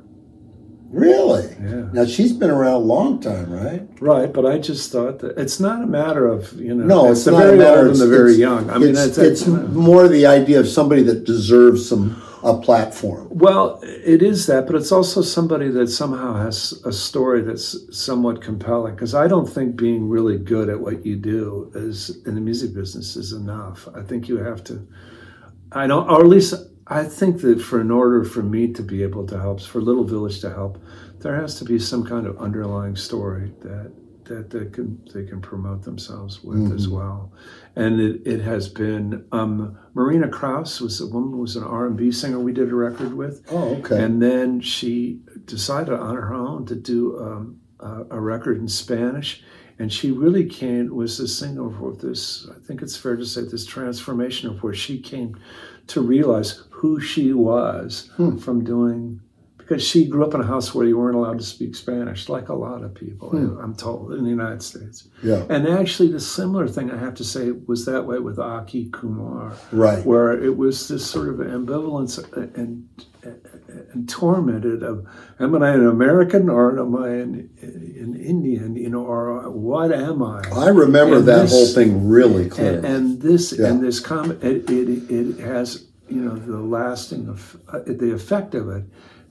[0.96, 1.48] Really?
[1.62, 1.90] Yeah.
[1.92, 3.88] Now she's been around a long time, right?
[4.00, 6.86] Right, but I just thought that it's not a matter of you know.
[6.86, 7.80] No, it's, it's the not a very matter.
[7.80, 8.70] old It's, and the very young.
[8.70, 13.28] I mean, it's, it's, it's more the idea of somebody that deserves some a platform.
[13.32, 18.40] well, it is that, but it's also somebody that somehow has a story that's somewhat
[18.40, 18.94] compelling.
[18.94, 22.74] Because I don't think being really good at what you do is in the music
[22.74, 23.88] business is enough.
[23.96, 24.88] I think you have to.
[25.72, 26.54] I don't, or at least
[26.88, 30.04] I think that for in order for me to be able to help, for Little
[30.04, 30.82] Village to help,
[31.20, 33.92] there has to be some kind of underlying story that
[34.26, 37.32] that they can they can promote themselves with as well.
[37.76, 41.86] And it, it has been um, Marina Crouse was a woman who was an R
[41.88, 44.04] and B singer we did a record with, Oh, okay.
[44.04, 49.44] and then she decided on her own to do um, a, a record in Spanish.
[49.78, 52.48] And she really came was this thing of this.
[52.50, 55.38] I think it's fair to say this transformation of where she came
[55.88, 58.38] to realize who she was Hmm.
[58.38, 59.20] from doing
[59.58, 62.50] because she grew up in a house where you weren't allowed to speak Spanish, like
[62.50, 63.58] a lot of people, Hmm.
[63.60, 65.08] I'm told, in the United States.
[65.24, 65.42] yeah.
[65.50, 69.54] And actually, the similar thing I have to say was that way with Aki Kumar,
[69.72, 70.06] Right.
[70.06, 72.84] where it was this sort of ambivalence and, and,
[73.92, 75.04] and tormented of,
[75.40, 80.22] am I an American or am I an, an Indian, you know, or what am
[80.22, 80.44] I?
[80.54, 82.78] I remember And that this- whole thing really clearly.
[82.78, 83.70] And, and this Yeah.
[83.72, 88.56] and this comment, it, it it has you know the lasting of uh, the effect
[88.56, 88.84] of it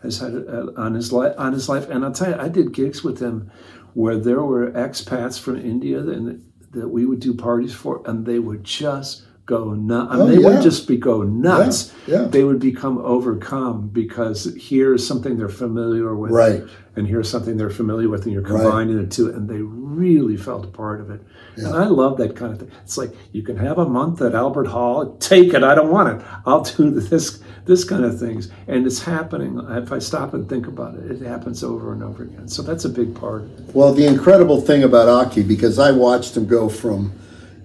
[0.02, 1.88] has had uh, on his life on his life.
[1.88, 3.50] And I'll tell you, I did gigs with him
[3.94, 8.38] where there were expats from India and that we would do parties for, and they
[8.38, 10.10] would just go nuts.
[10.14, 10.48] Oh, they yeah.
[10.48, 11.92] would just be go nuts.
[12.06, 12.24] Yeah, yeah.
[12.28, 16.62] They would become overcome because here's something they're familiar with, Right.
[16.96, 18.62] and here's something they're familiar with, and you're Right.
[18.62, 21.20] combining the two, and they really felt a part of it.
[21.56, 22.68] And I love that kind of thing.
[22.82, 25.62] It's like you can have a month at Albert Hall, take it.
[25.62, 26.26] I don't want it.
[26.46, 29.58] I'll do this this kind of things, and it's happening.
[29.70, 32.46] If I stop and think about it, it happens over and over again.
[32.48, 33.44] So that's a big part.
[33.72, 37.12] Well, the incredible thing about Aki, because I watched him go from,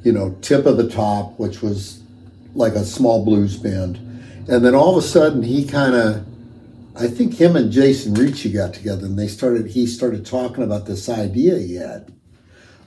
[0.04, 2.02] you know, tip of the top, which was
[2.56, 3.98] like a small blues band,
[4.48, 6.26] and then all of a sudden he kind of,
[6.96, 9.68] I think him and Jason Ricci got together and they started.
[9.68, 12.12] He started talking about this idea he had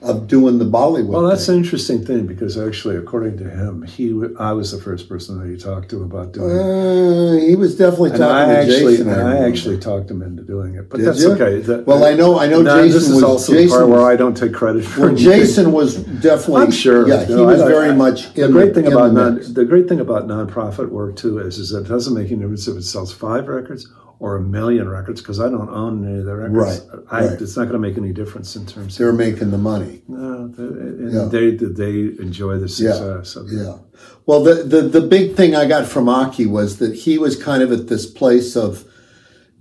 [0.02, 1.06] of doing the Bollywood.
[1.06, 1.56] Well, that's thing.
[1.58, 5.38] an interesting thing because actually, according to him, he w- I was the first person
[5.40, 6.60] that he talked to about doing it.
[6.60, 9.08] Uh, he was definitely And talking I to actually, Jason.
[9.10, 9.46] I remember.
[9.48, 11.32] actually talked him into doing it, but Did that's you?
[11.32, 11.60] okay.
[11.60, 12.62] The- Well, I know, I know.
[12.62, 13.22] No, Jason this is was.
[13.24, 15.24] also Jason the part where was- I don't take credit for Well, anything.
[15.32, 16.62] Jason was definitely.
[16.64, 17.06] I'm sure.
[17.08, 18.34] Yeah, he was I- very I- much.
[18.34, 21.38] The in great thing in about the non, the great thing about nonprofit work too
[21.38, 23.86] is is that it doesn't make any difference if it sells five records
[24.22, 26.54] or a million records because I don't own any of the records.
[26.88, 27.40] Right, I, right.
[27.42, 28.96] It's not going to make any difference in terms.
[28.96, 30.02] they're of making the money.
[30.06, 31.24] no, the, and Yeah.
[31.24, 33.34] they they enjoy the success.
[33.34, 33.54] of it.
[33.54, 33.78] Yeah.
[34.24, 37.64] Well, the, the, the big thing I got from Aki was that he was kind
[37.64, 38.84] of at this place of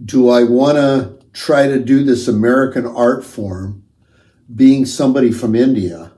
[0.06, 3.84] do I want to try to do this American art form
[4.54, 6.12] being somebody from India,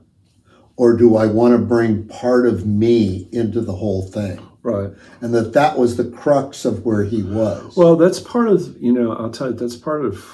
[0.76, 4.38] or do I want to bring part of me into the whole thing?
[4.64, 4.90] Right.
[5.20, 7.76] And that that was the crux of where he was.
[7.76, 9.12] Well, that's part of you know.
[9.12, 10.24] I'll tell you that's part of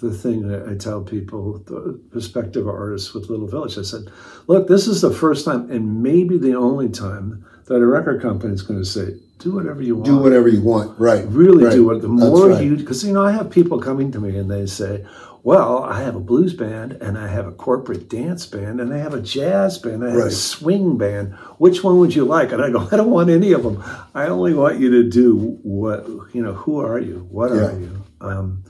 [0.00, 3.76] the thing that I tell people, the prospective artists with Little Village.
[3.78, 4.04] I said,
[4.46, 8.54] look, this is the first time, and maybe the only time that a record company
[8.54, 10.06] is going to say, do whatever you want.
[10.06, 10.98] do whatever you want.
[10.98, 11.24] Right.
[11.26, 11.72] really right.
[11.72, 12.00] do it.
[12.00, 12.62] The more right.
[12.62, 15.04] you, because you know, I have people coming to me and they say,
[15.46, 18.98] "Well, I have a blues band, and I have a corporate dance band, and I
[18.98, 21.34] have a jazz band, and I have a swing band.
[21.58, 23.76] Which one would you like?" And I go, "I don't want any of them.
[24.12, 26.00] I only want you to do what
[26.34, 26.54] you know.
[26.54, 27.18] Who are you?
[27.30, 27.66] What Yeah.
[27.68, 27.90] are you?"
[28.20, 28.64] Um,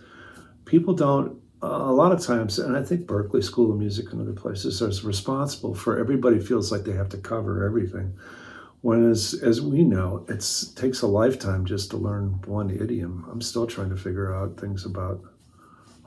[0.67, 1.29] people don't.
[1.63, 4.93] a lot of times, and I think Berklee School of Music and other places are
[5.09, 8.13] responsible for everybody feels like they have to cover everything.
[8.83, 10.45] When, as, as we know, it
[10.77, 13.25] takes a lifetime just to learn one idiom.
[13.33, 15.19] I'm still trying to figure out things about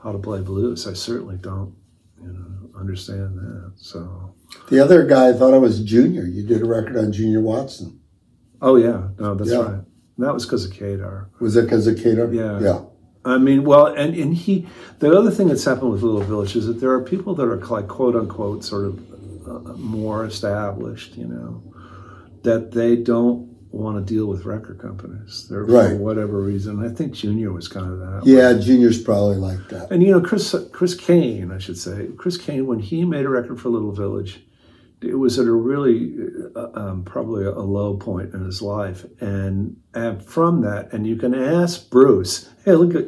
[0.02, 0.86] how to play blues.
[0.86, 1.74] I certainly don't,
[2.20, 3.72] you know, understand that.
[3.76, 4.34] So,
[4.68, 6.24] The other guy I thought I was Junior.
[6.24, 8.00] You did a record on Junior Watson.
[8.62, 9.58] oh yeah, no, that's Yeah.
[9.62, 9.74] right.
[10.16, 11.26] And that was because of Kadar.
[11.40, 12.30] Was that because of Cato?
[12.30, 12.60] Yeah.
[12.60, 12.80] Yeah.
[13.24, 14.66] I mean, well, and, and he,
[14.98, 17.56] the other thing that's happened with Little Village is that there are people that are
[17.66, 18.98] like quote unquote sort of
[19.46, 21.62] uh, more established, you know,
[22.42, 25.46] that they don't want to deal with record companies.
[25.48, 25.96] They're for Right.
[25.98, 26.84] whatever reason.
[26.84, 28.24] I think Junior was kind of that.
[28.24, 28.32] way.
[28.32, 29.90] Yeah, Junior's probably like that.
[29.90, 33.28] And you know, Chris Chris Cain, I should say, Chris Cain, when he made a
[33.28, 34.40] record for Little Village,
[35.02, 36.14] it was at a really
[36.54, 41.16] uh, um, probably a, low point in his life, and, and from that, and you
[41.16, 43.06] can ask Bruce, hey, look at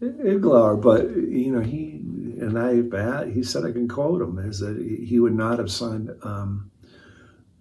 [0.00, 2.00] Iglauer, but you know he
[2.40, 6.10] and I, he said I can quote him is that he would not have signed.
[6.22, 6.70] Um,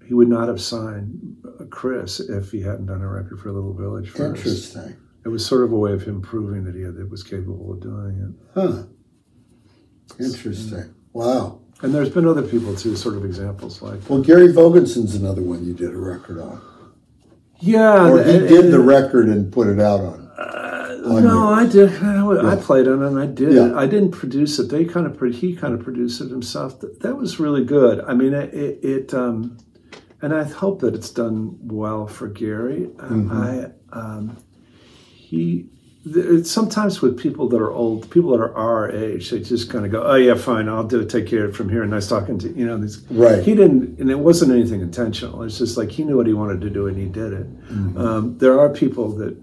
[0.07, 1.35] he would not have signed
[1.69, 4.37] Chris if he hadn't done a record for Little Village first.
[4.45, 4.95] Interesting.
[5.25, 7.81] It was sort of a way of him proving that he had, was capable of
[7.81, 8.59] doing it.
[8.59, 8.83] Huh.
[10.19, 10.93] Interesting.
[11.13, 11.59] Wow.
[11.81, 14.09] And there's been other people too, sort of examples like.
[14.09, 16.61] Well, Gary Vogensen's another one you did a record on.
[17.59, 20.27] Yeah, Or he and- did the record and put it out on.
[21.05, 21.91] on No, I did.
[22.01, 23.67] I, I played on it and I did Yeah.
[23.67, 23.73] it.
[23.75, 24.69] I didn't produce it.
[24.69, 26.79] They kind of, he kind of produced it himself.
[26.79, 27.99] That, that was really good.
[28.01, 29.57] I mean, it, it, it um,
[30.21, 32.89] and I hope that it's done well for Gary.
[32.99, 34.37] Um, I, um,
[35.15, 35.69] he,
[36.11, 39.85] th- sometimes with people that are old, people that are our age, they just kind
[39.85, 41.09] of go, "Oh yeah, fine, I'll do it.
[41.09, 42.99] Take care of it from here." And nice talking to you know these.
[43.11, 43.43] Right.
[43.43, 45.43] He didn't, and it wasn't anything intentional.
[45.43, 47.47] It's just like he knew what he wanted to do and he did it.
[47.97, 49.37] Um, there are people that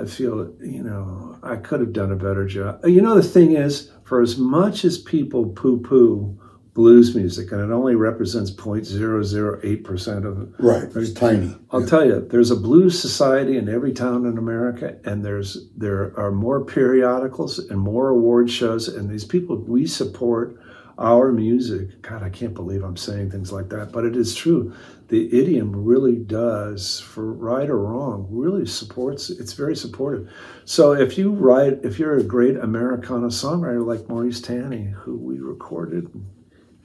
[0.00, 2.86] I feel, you know, I could have done a better job.
[2.86, 6.38] You know, the thing is, for as much as people poo poo
[6.74, 10.88] blues music, and it only represents 0.008% of it, Right.
[10.94, 11.56] It's tiny.
[11.70, 16.12] I'll tell you, there's a blues society in every town in America, and there's there
[16.16, 20.58] are more periodicals and more award shows, and these people we support
[20.98, 22.02] our music.
[22.02, 24.72] God, I can't believe I'm saying things like that, but it is true.
[25.08, 29.28] The idiom really does, for right or wrong, really supports.
[29.28, 30.30] It's very supportive.
[30.66, 35.40] So if you write, if you're a great Americana songwriter like Maurice Tani, who we
[35.40, 36.08] recorded,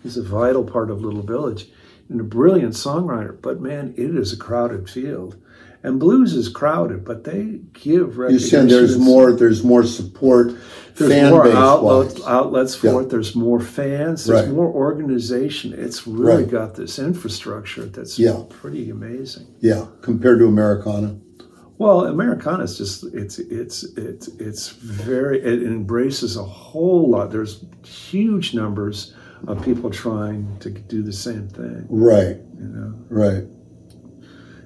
[0.06, 1.68] he's a vital part of Little Village
[2.10, 5.36] and a brilliant songwriter, but man, it is a crowded field.
[5.82, 8.50] And blues is crowded, but they give You recognition.
[8.50, 9.34] said there's more.
[9.34, 10.54] There's more support.
[10.98, 13.00] there's more outlets, outlets for Yeah.
[13.02, 13.10] it.
[13.10, 14.24] There's more fans.
[14.26, 14.50] There's Right.
[14.56, 15.74] more organization.
[15.78, 16.50] It's really Right.
[16.52, 18.44] got this infrastructure that's Yeah.
[18.48, 19.48] pretty amazing.
[19.60, 21.18] Yeah, compared to Americana.
[21.78, 27.32] Well, Americana is just it's it's it's it's very it embraces a whole lot.
[27.32, 29.14] There's huge numbers
[29.48, 31.86] of people trying to do the same thing.
[31.90, 32.38] Right.
[32.60, 33.44] You know, Right.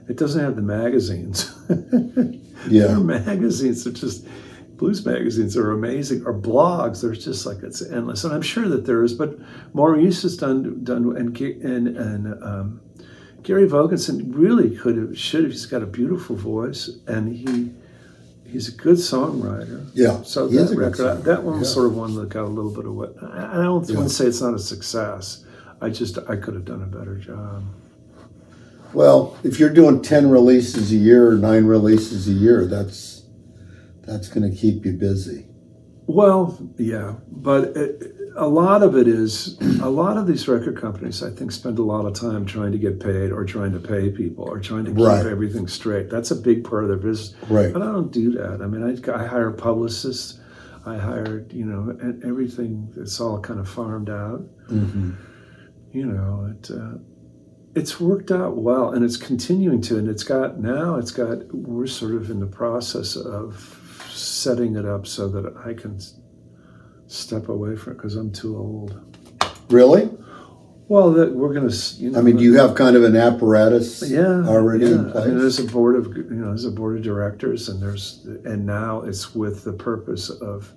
[0.08, 1.54] it doesn't have the magazines.
[2.68, 2.88] Yeah.
[2.88, 4.28] Their magazines are just
[4.76, 8.86] blues magazines are amazing or blogs there's just like it's endless and i'm sure that
[8.86, 9.38] there is but
[9.74, 12.82] maurice has done done and and and um,
[13.44, 17.72] gary vogensen really could have should have he's got a beautiful voice and he
[18.52, 19.86] he's a good songwriter.
[19.93, 20.22] Yeah.
[20.24, 21.74] So that a record, that one was Yeah.
[21.74, 23.97] sort of one that got a little bit of what I I don't Yeah.
[23.97, 25.43] want to say it's not a success.
[25.82, 27.64] I just I could have done a better job.
[28.93, 33.24] Well, if you're doing ten releases a year or nine releases a year, that's
[34.06, 35.45] that's going to keep you busy.
[36.08, 41.22] Well, yeah, but it, a lot of it is a lot of these record companies.
[41.24, 44.10] I think spend a lot of time trying to get paid, or trying to pay
[44.10, 45.26] people, or trying to keep Right.
[45.26, 46.10] everything straight.
[46.10, 47.36] That's a big part of their business.
[47.50, 47.72] Right.
[47.72, 48.62] But I don't do that.
[48.62, 50.40] I mean, I, I hire publicists.
[50.86, 52.92] I hired, you know, and everything.
[52.98, 54.40] It's all kind of farmed out.
[54.70, 55.12] hmm
[55.92, 56.72] You know, it.
[56.72, 56.98] Uh,
[57.76, 59.98] it's worked out well, and it's continuing to.
[59.98, 60.96] And it's got now.
[60.96, 61.54] It's got.
[61.54, 63.76] We're sort of in the process of
[64.10, 66.00] setting it up so that I can
[67.10, 69.18] step away from it because I'm too old.
[69.70, 70.10] Really?
[70.88, 71.72] Well, that we're gonna.
[71.97, 74.91] You know, I mean, do you have kind of an apparatus yeah already yeah.
[74.91, 77.82] in I mean, there's a board of you know there's a board of directors, and
[77.82, 80.74] there's and now it's with the purpose of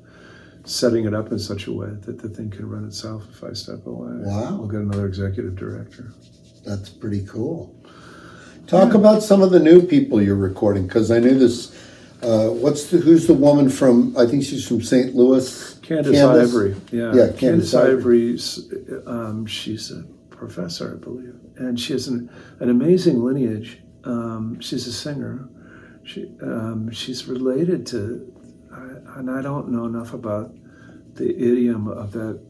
[0.64, 3.52] setting it up in such a way that the thing can run itself if I
[3.54, 4.12] step away.
[4.16, 4.56] Wow.
[4.56, 6.12] We'll get another executive director.
[6.64, 7.74] That's pretty cool.
[8.66, 11.74] Talk about some of the new people you're recording because I knew this.
[12.22, 14.16] Uh, what's the who's the woman from?
[14.16, 15.14] I think she's from St.
[15.14, 15.74] Louis.
[15.97, 16.76] Candice, Ivory.
[16.90, 17.14] Yeah.
[17.14, 17.99] Yeah, Candice Candice, Ivory.
[17.99, 18.72] Ivory's
[19.07, 21.34] um, she's a professor, I believe.
[21.57, 22.30] And she has an,
[22.61, 23.82] an amazing lineage.
[24.05, 25.49] Um, she's a singer.
[26.05, 28.32] She um, she's related to
[28.72, 30.55] I, and I don't know enough about
[31.14, 32.40] the idiom of that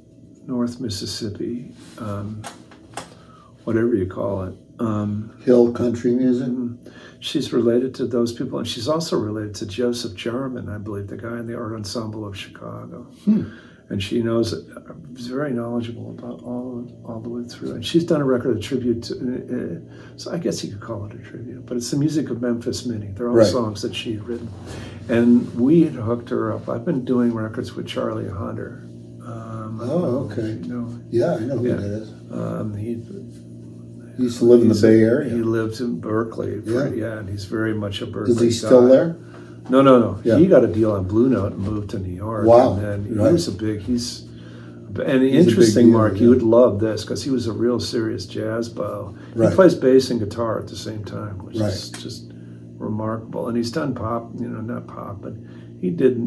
[0.46, 2.42] North Mississippi, um,
[3.64, 4.54] whatever you call it.
[4.78, 6.48] Um, Hill country music.
[7.22, 11.16] She's related to those people, and she's also related to Joseph Jarman, I believe, the
[11.16, 13.06] guy in the art ensemble of Chicago.
[13.88, 17.72] And she knows, is very knowledgeable about all all the way through.
[17.74, 21.04] And she's done a record, a tribute to, uh, so I guess you could call
[21.06, 23.12] it a tribute, but it's the music of Memphis Minnie.
[23.14, 23.46] They're all Right.
[23.46, 24.48] songs that she had written.
[25.08, 26.68] And we had hooked her up.
[26.68, 28.88] I've been doing records with Charlie Hunter.
[29.24, 30.58] Um, Oh, okay.
[30.62, 31.76] You know, Yeah, I know who Yeah.
[31.76, 32.08] that is.
[32.32, 32.94] um, he
[34.16, 35.30] He used to live in the He's- Bay Area.
[35.30, 36.60] He lived in Berkeley.
[36.64, 36.88] Yeah.
[36.88, 37.18] yeah.
[37.18, 38.32] and he's very much a Berkeley.
[38.34, 38.88] Is he still guy.
[38.94, 39.16] there?
[39.70, 40.20] No, no, no.
[40.24, 40.38] Yeah.
[40.38, 42.46] He got a deal on Blue Note and moved to New York.
[42.46, 42.74] Wow.
[42.74, 43.28] And then Right.
[43.28, 43.80] he was a big.
[43.80, 44.24] He's
[44.94, 46.14] and interesting, deal, Mark.
[46.16, 46.22] yeah.
[46.24, 49.14] You would love this because he was a real serious jazz bow.
[49.34, 49.48] Right.
[49.50, 51.72] He plays bass and guitar at the same time, which Right.
[51.72, 52.30] is just
[52.76, 53.48] remarkable.
[53.48, 54.32] And he's done pop.
[54.38, 55.34] You know, not pop, but
[55.80, 56.18] he did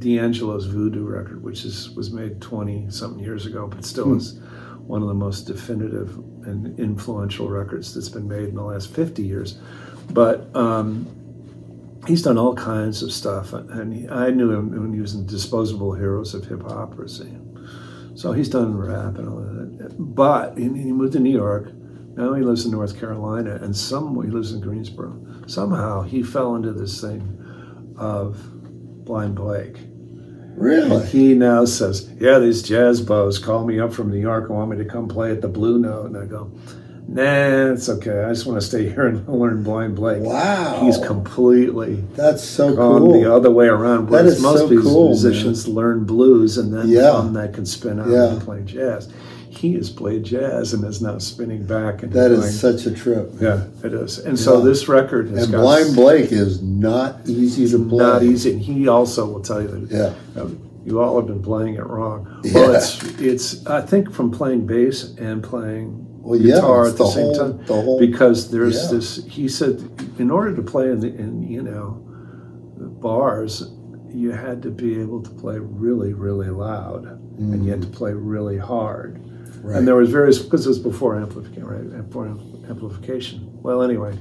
[0.00, 4.16] D'Angelo's Voodoo record, which is was made twenty something years ago, but still Hmm.
[4.18, 4.38] is
[4.88, 9.22] one of the most definitive and influential records that's been made in the last 50
[9.22, 9.58] years.
[10.10, 11.06] But um,
[12.06, 15.26] he's done all kinds of stuff, and he, I knew him when he was in
[15.26, 17.44] Disposable Heroes of Hiphoprisy.
[18.18, 19.94] So he's done rap and all that.
[19.98, 21.70] But he, he moved to New York.
[22.16, 25.22] Now he lives in North Carolina, and some he lives in Greensboro.
[25.46, 28.38] Somehow he fell into this thing of
[29.04, 29.76] Blind Blake.
[30.58, 31.04] Really?
[31.06, 34.70] He now says, "Yeah, these jazz bows call me up from New York and want
[34.70, 36.50] me to come play at the Blue Note." And I go,
[37.06, 38.24] "Nah, it's okay.
[38.24, 40.80] I just want to stay here and learn Blind Blake." Wow.
[40.84, 43.12] He's completely That's so gone cool.
[43.12, 44.10] the other way around.
[44.10, 47.28] That is most so cool, musicians learn blues and then Yeah.
[47.32, 48.32] that can spin out Yeah.
[48.32, 49.08] and play jazz.
[49.50, 53.32] He has played jazz and is now spinning back and That is such a trip.
[53.40, 54.18] yeah, it is.
[54.18, 57.98] And so this record has And Blind Blake is not easy to play.
[57.98, 58.52] not easy.
[58.52, 59.90] And he also will tell you that
[60.36, 60.42] Yeah.
[60.42, 62.26] um, you all have been playing it wrong.
[62.54, 62.76] Well, Yeah.
[62.78, 67.10] it's it's I think from playing bass and playing Well, guitar it's at the, the
[67.10, 68.90] same whole- time the whole- because there's yeah.
[68.92, 69.24] this.
[69.26, 69.82] He said
[70.18, 72.02] in order to play in the in you know
[72.78, 73.70] the bars,
[74.12, 77.06] you had to be able to play really really loud
[77.38, 79.20] and you had to play really hard.
[79.62, 79.76] Right.
[79.76, 82.06] And there was various because it was before amplification, right?
[82.06, 83.50] Before amplification.
[83.62, 84.16] Well, anyway,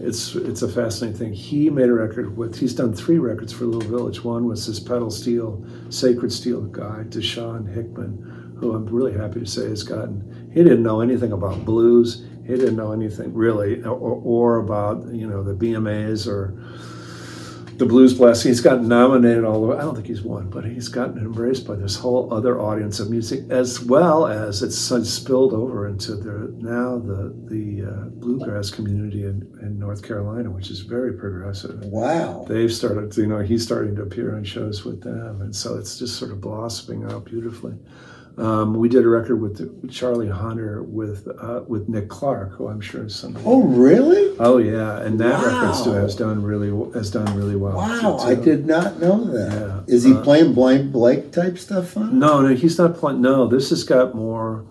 [0.00, 1.32] it's it's a fascinating thing.
[1.32, 2.58] He made a record with.
[2.58, 4.22] He's done three records for Little Village.
[4.22, 9.46] One was his pedal steel, sacred steel guy, DaShawn Hickman, who I'm really happy to
[9.46, 10.50] say has gotten.
[10.52, 12.26] He didn't know anything about blues.
[12.46, 16.54] He didn't know anything really, or, or about you know the BMAs or
[17.78, 18.42] the Blues Blast.
[18.44, 19.76] He's gotten nominated all the way.
[19.76, 23.10] I don't think he's won, but he's gotten embraced by this whole other audience of
[23.10, 29.24] music, as well as it's spilled over into the now the the uh, bluegrass community
[29.24, 31.84] in, in North Carolina, which is very progressive.
[31.84, 32.44] Wow.
[32.48, 35.98] They've started, you know, he's starting to appear on shows with them, and so it's
[35.98, 37.74] just sort of blossoming out beautifully.
[38.38, 42.68] Um, we did a record with, with Charlie Hunter with uh, with Nick Clark, who
[42.68, 43.44] I'm sure is somebody.
[43.48, 44.36] Oh, really?
[44.38, 45.60] Oh yeah, and that Wow.
[45.62, 47.76] record still has done really has done really well.
[47.76, 49.52] Wow, too, I did not know that.
[49.88, 49.94] Yeah.
[49.94, 52.18] Is he Uh, playing Blind Blake type stuff on?
[52.18, 53.22] No, no, he's not playing.
[53.22, 54.64] No, this has got more.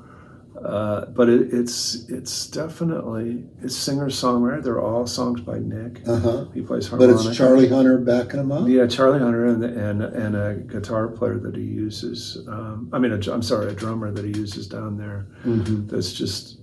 [0.66, 4.64] Uh, but it, it's it's definitely it's singer songwriter.
[4.64, 6.02] They're all songs by Nick.
[6.08, 6.46] Uh huh.
[6.54, 7.18] He plays harmonica.
[7.22, 8.68] But it's Charlie Hunter backing him up.
[8.68, 12.40] Yeah, Charlie Hunter and and and a guitar player that he uses.
[12.48, 15.28] Um, I mean, i I'm sorry, a drummer that he uses down there.
[15.46, 15.88] Mhm.
[15.90, 16.58] That's just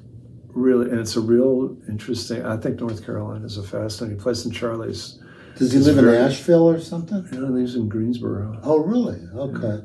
[0.48, 2.44] really, and it's a real interesting.
[2.44, 5.20] I think North Carolina is a fascinating place, and Charlie's.
[5.56, 7.24] Does he live in very- Asheville or something?
[7.32, 8.58] You know, he lives in Greensboro.
[8.64, 9.20] Oh, really?
[9.36, 9.84] Okay.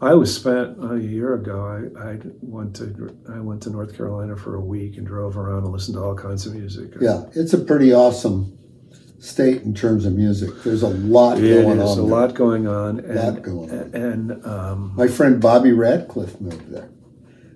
[0.00, 1.64] I was spent a year ago.
[1.98, 5.64] I, I went to I went to North Carolina for a week and drove around
[5.64, 6.92] and listened to all kinds of music.
[7.00, 8.56] Yeah, it's a pretty awesome
[9.18, 10.50] state in terms of music.
[10.62, 11.98] There's a lot it going is on.
[11.98, 12.10] a there.
[12.10, 13.94] lot going on, and Lot going on.
[13.94, 16.88] and um, My friend Bobby Radcliffe moved there,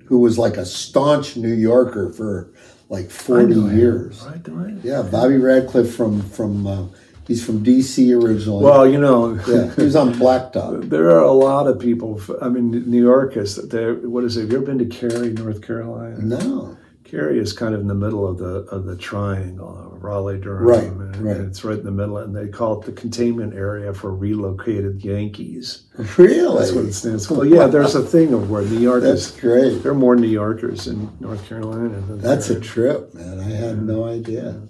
[0.07, 2.53] who was like a staunch New Yorker for
[2.89, 4.21] like 40 know years.
[4.27, 4.49] right?
[4.49, 4.75] I?
[4.83, 6.87] Yeah, Bobby Radcliffe from from uh,
[7.33, 8.13] he's from D.C.
[8.13, 8.63] originally.
[8.65, 10.89] Well, you know, yeah, he was on Blacktop.
[10.91, 12.21] There are a lot of people.
[12.43, 13.95] I mean, New York is there.
[13.95, 14.43] What is it?
[14.43, 16.19] Have you ever been to Cary, North Carolina?
[16.21, 20.67] No, Cary is kind of in the middle of the of the triangle, Raleigh, Durham,
[20.67, 21.37] Right, and, right.
[21.37, 25.03] and it's right in the middle, and they call it the containment area for relocated
[25.05, 25.85] Yankees.
[26.19, 26.59] really?
[26.59, 27.45] That's what it stands for.
[27.47, 29.41] Yeah, there's a thing of where New York That's is.
[29.41, 29.83] great.
[29.83, 32.01] There are more New Yorkers in North Carolina.
[32.01, 33.41] Than That's a trip, man.
[33.41, 34.61] I had no idea.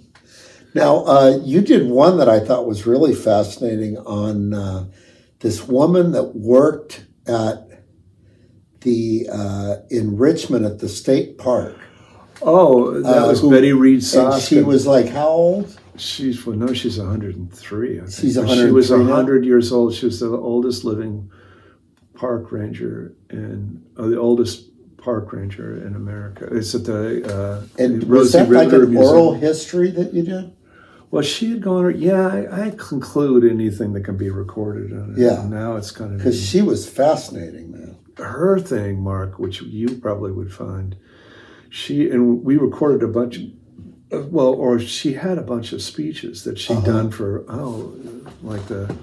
[0.75, 4.85] Now, uh, you did one that I thought was really fascinating on uh,
[5.39, 7.67] this woman that worked at
[8.81, 11.77] the uh, in Richmond at the state park,
[12.41, 16.55] Oh, that Uh, was who- Betty Reid and she was like, "How old?" She's well,
[16.57, 17.97] no, she's 103.
[17.97, 18.09] I think.
[18.11, 19.09] She's But She was 103 now?
[19.11, 19.93] 100 years old.
[19.93, 21.29] She was the oldest living
[22.15, 26.47] park ranger and uh, the oldest park ranger in America.
[26.51, 28.97] It's at the uh, And the was that like an Museum.
[28.97, 30.51] oral history that you did?
[31.13, 31.95] Well, she had gone.
[31.95, 34.91] Yeah, I, I conclude anything that can be recorded.
[34.93, 35.19] On it.
[35.21, 35.45] Yeah.
[35.47, 37.97] Now it's kind of Because she was fascinating, man.
[38.17, 40.95] her thing, Mark, which you probably would find.
[41.69, 43.37] She and we recorded a bunch.
[44.11, 46.91] Of, well, or she had a bunch of speeches that she'd Uh-huh.
[46.93, 47.93] done for oh,
[48.41, 48.95] like the.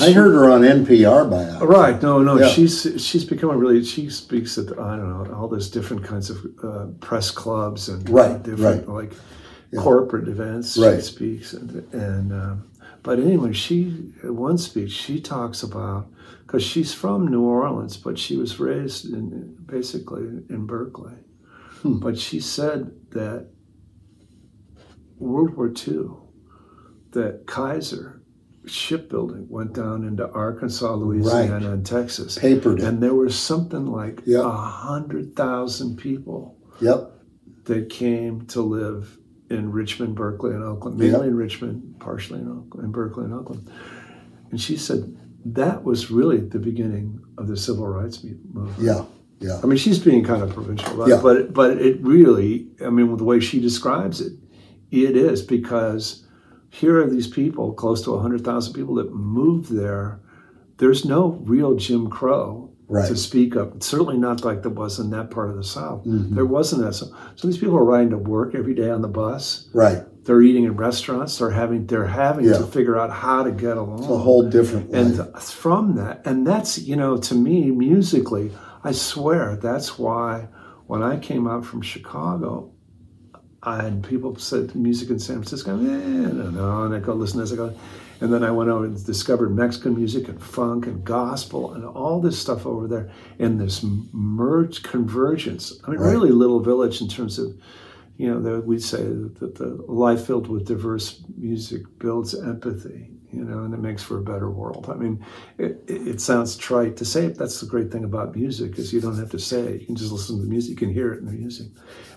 [0.00, 1.60] I heard her on NPR by now.
[1.64, 2.02] Right.
[2.02, 2.36] No, no.
[2.36, 2.48] Yeah.
[2.48, 3.84] She's she's become a really.
[3.84, 8.10] She speaks at I don't know all those different kinds of uh, press clubs and
[8.10, 9.12] Right, different like
[9.76, 10.74] corporate events.
[10.74, 12.70] She speaks and and um,
[13.02, 13.90] but anyway, she
[14.24, 16.10] one speech she talks about
[16.46, 21.14] because she's from New Orleans, but she was raised in basically in Berkeley.
[21.82, 21.98] Hmm.
[21.98, 23.48] But she said that
[25.18, 26.10] World War II,
[27.12, 28.22] that Kaiser
[28.66, 32.38] shipbuilding went down into Arkansas, Louisiana, and Texas.
[32.38, 32.80] Papered.
[32.80, 34.44] And there was something like a Yep.
[34.44, 37.12] hundred thousand people Yep.
[37.64, 39.18] that came to live
[39.50, 43.70] in Richmond, Berkeley, and Oakland, mainly in Richmond, partially in, Oakland, in Berkeley and Oakland.
[44.50, 48.78] And she said that was really the beginning of the civil rights movement.
[48.78, 49.04] Yeah.
[49.40, 49.60] Yeah.
[49.62, 51.18] I mean, she's being kind of provincial, about Yeah.
[51.18, 54.32] it, but but it really, I mean, the way she describes it,
[54.90, 56.24] it is because
[56.70, 60.20] here are these people, close to hundred thousand people that moved there.
[60.78, 63.06] There's no real Jim Crow Right.
[63.08, 63.74] to speak of.
[63.82, 66.04] Certainly not like there was in that part of the South.
[66.06, 66.34] Mhm.
[66.34, 66.94] There wasn't that.
[66.94, 69.68] So, so these people are riding to work every day on the bus.
[69.74, 70.02] Right.
[70.24, 71.36] They're eating in restaurants.
[71.38, 72.58] They're having they're having Yeah.
[72.58, 75.42] to figure out how to get along It's a whole different and life.
[75.42, 78.50] from that and that's you know to me musically
[78.84, 80.48] i swear that's why
[80.86, 82.70] when i came out from chicago
[83.62, 87.14] I, and people said music in san francisco eh, i don't know and i go
[87.14, 87.72] listen as i go
[88.20, 92.20] and then i went over and discovered mexican music and funk and gospel and all
[92.20, 96.12] this stuff over there and this merge convergence i mean Right.
[96.12, 97.54] really little village in terms of
[98.16, 103.44] you know, that we say that the life filled with diverse music builds empathy, you
[103.44, 104.88] know, and it makes for a better world.
[104.90, 105.24] I mean,
[105.56, 107.38] it, it it sounds trite to say it.
[107.38, 109.80] That's the great thing about music is you don't have to say it.
[109.82, 110.70] You can just listen to the music.
[110.70, 111.68] You can hear it in the music.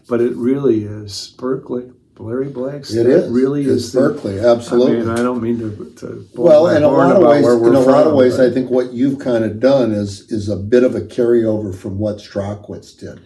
[0.08, 2.94] But it really is Berkeley, Larry Blake's.
[2.94, 3.32] It is.
[3.32, 4.40] really it's is the- Berkeley.
[4.40, 4.98] Absolutely.
[4.98, 5.94] I mean, I don't mean to.
[5.98, 8.94] to Well, in a lot of ways, in a lot of ways, I think what
[8.94, 13.20] you've kind of done is is a bit of a carryover from what Strachwitz did.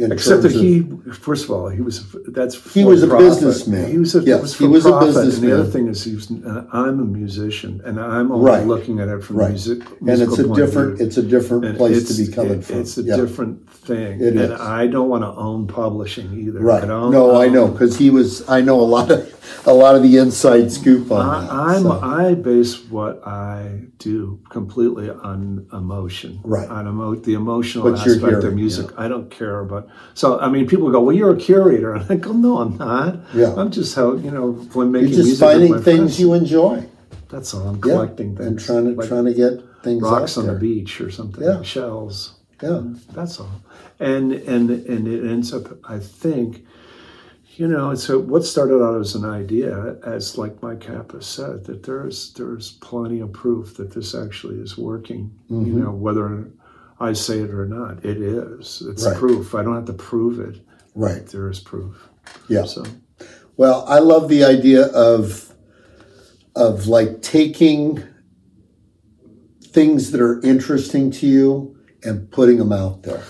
[0.00, 3.28] In Except that of- he, first of all, he was that's He was a for-profit.
[3.28, 3.90] businessman.
[3.90, 5.16] He was a, Yes, was he was a profit.
[5.16, 8.66] And the other thing is, he was, uh, I'm a musician, and I'm only Right.
[8.66, 9.50] looking at it from Right.
[9.50, 12.80] music, and it's a different it's a different And place to be coming it- from.
[12.80, 13.16] It's a Yeah.
[13.16, 14.60] different thing, It and is.
[14.60, 16.60] I don't want to own publishing either.
[16.60, 16.82] Right.
[16.84, 18.42] I No, I know because he was.
[18.48, 19.20] I know a lot of
[19.66, 21.52] a lot of the inside scoop on that.
[21.52, 22.00] I, I'm so.
[22.00, 26.68] I base what I do completely on emotion, Right.
[26.68, 28.90] On emo- the emotional What you're aspect of hearing, music.
[28.98, 29.88] I don't care about.
[30.14, 33.20] So I mean, people go, "Well, you're a curator," and I go, "No, I'm not.
[33.34, 33.54] Yeah.
[33.56, 36.86] I'm just how you know when You're making just music finding things you enjoy.
[37.28, 37.68] That's all.
[37.68, 37.80] I'm Yeah.
[37.94, 41.10] collecting things and trying to like trying to get things rocks on the beach or
[41.10, 41.62] something, Yeah.
[41.62, 42.34] shells.
[42.62, 42.82] Yeah.
[43.14, 43.48] That's all.
[43.98, 46.64] And and and it ends up, I think,
[47.60, 51.64] you know, and so what started out as an idea, as like Mike Kappus said,
[51.64, 55.30] that there's there's plenty of proof that this actually is working.
[55.50, 55.66] Mm-hmm.
[55.66, 56.50] You know, whether
[57.00, 58.82] I say it or not, it is.
[58.88, 59.14] It's Right.
[59.14, 59.54] proof.
[59.54, 60.58] I don't have to prove it.
[60.94, 61.26] Right.
[61.26, 62.08] There is proof.
[62.48, 62.64] Yeah.
[62.64, 62.82] So
[63.58, 65.54] Well, I love the idea of
[66.56, 68.02] of like taking
[69.60, 73.22] things that are interesting to you and putting them out there.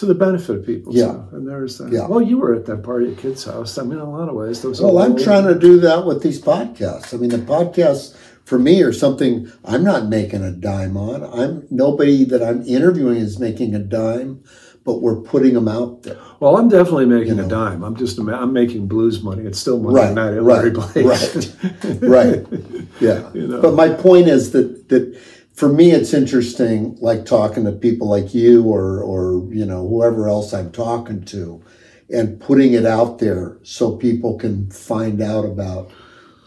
[0.00, 0.94] To the benefit of people.
[0.94, 1.22] Yeah.
[1.32, 1.92] And there's that.
[1.92, 2.08] Yeah.
[2.08, 3.78] Well, you were at that party at Kid's house.
[3.78, 6.22] I mean, in a lot of ways, a Well, I'm trying to do that with
[6.22, 7.14] these podcasts.
[7.14, 11.22] I mean, the podcasts for me are something I'm not making a dime on.
[11.22, 14.42] I'm nobody that I'm interviewing is making a dime,
[14.84, 16.18] but we're putting them out there.
[16.40, 17.82] Well, I'm definitely making You a dime.
[17.84, 19.44] I'm just I'm making blues money.
[19.44, 22.02] It's still money Right, at right, Larry Blake.
[22.02, 22.46] Right.
[23.00, 23.32] Yeah.
[23.32, 23.62] You know.
[23.62, 25.18] But my point is that that
[25.60, 30.26] for me it's interesting like talking to people like you or or you know whoever
[30.26, 31.62] else I'm talking to
[32.08, 35.90] and putting it out there so people can find out about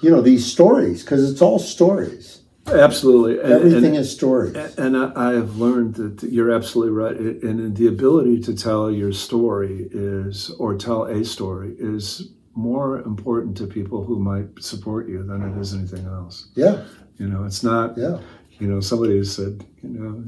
[0.02, 2.40] you know these stories because it's all stories.
[2.66, 3.40] Absolutely.
[3.40, 4.56] And, Everything and, is stories.
[4.78, 7.16] and I, I have learned that you're absolutely right.
[7.16, 13.58] And the ability to tell your story is, or tell a story, is more important
[13.58, 16.48] to people who might support you than it is anything else.
[16.56, 16.86] Yeah.
[17.18, 17.98] You know, it's not.
[17.98, 18.20] Yeah.
[18.60, 20.24] You know, somebody has said, you know,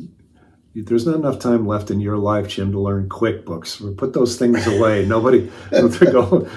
[0.75, 3.95] there's not enough time left in your life, Jim, to learn QuickBooks.
[3.97, 5.05] Put those things away.
[5.07, 6.47] Nobody, go,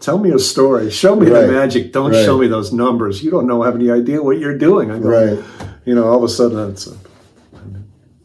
[0.00, 0.90] tell me a story.
[0.90, 1.42] Show me Right.
[1.42, 1.92] the magic.
[1.92, 2.24] Don't Right.
[2.24, 3.22] show me those numbers.
[3.22, 4.90] You don't know have any idea what you're doing.
[4.90, 5.38] I go, Right.
[5.84, 6.94] you know, all of a sudden it's, a,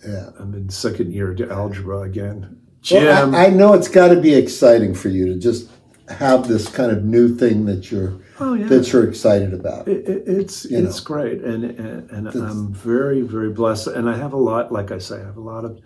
[0.08, 0.30] Yeah.
[0.40, 2.58] I'm in second year to algebra again.
[2.92, 5.70] Well, Jim, I, I know it's got to be exciting for you to just
[6.12, 9.88] have this kind of new thing that you're oh yeah, that you're excited about.
[9.88, 14.16] It, it, it's You it's great, and and, and I'm very very blessed, and I
[14.18, 14.72] have a lot.
[14.72, 15.80] Like I say, I have a lot of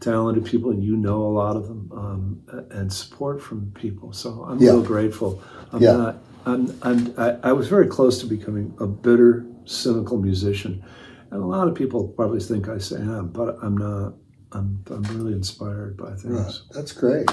[0.00, 4.12] talented people, and you know a lot of them, um, and support from people.
[4.12, 4.70] So I'm Yeah.
[4.72, 5.42] real grateful.
[5.72, 5.96] I'm Yeah.
[5.96, 6.16] not.
[6.44, 10.82] I'm, I'm, I, I was very close to becoming a bitter, cynical musician,
[11.30, 14.14] and a lot of people probably think I say am, but I'm not.
[14.54, 16.26] I'm, I'm really inspired by things.
[16.34, 16.54] Right.
[16.74, 17.26] That's great.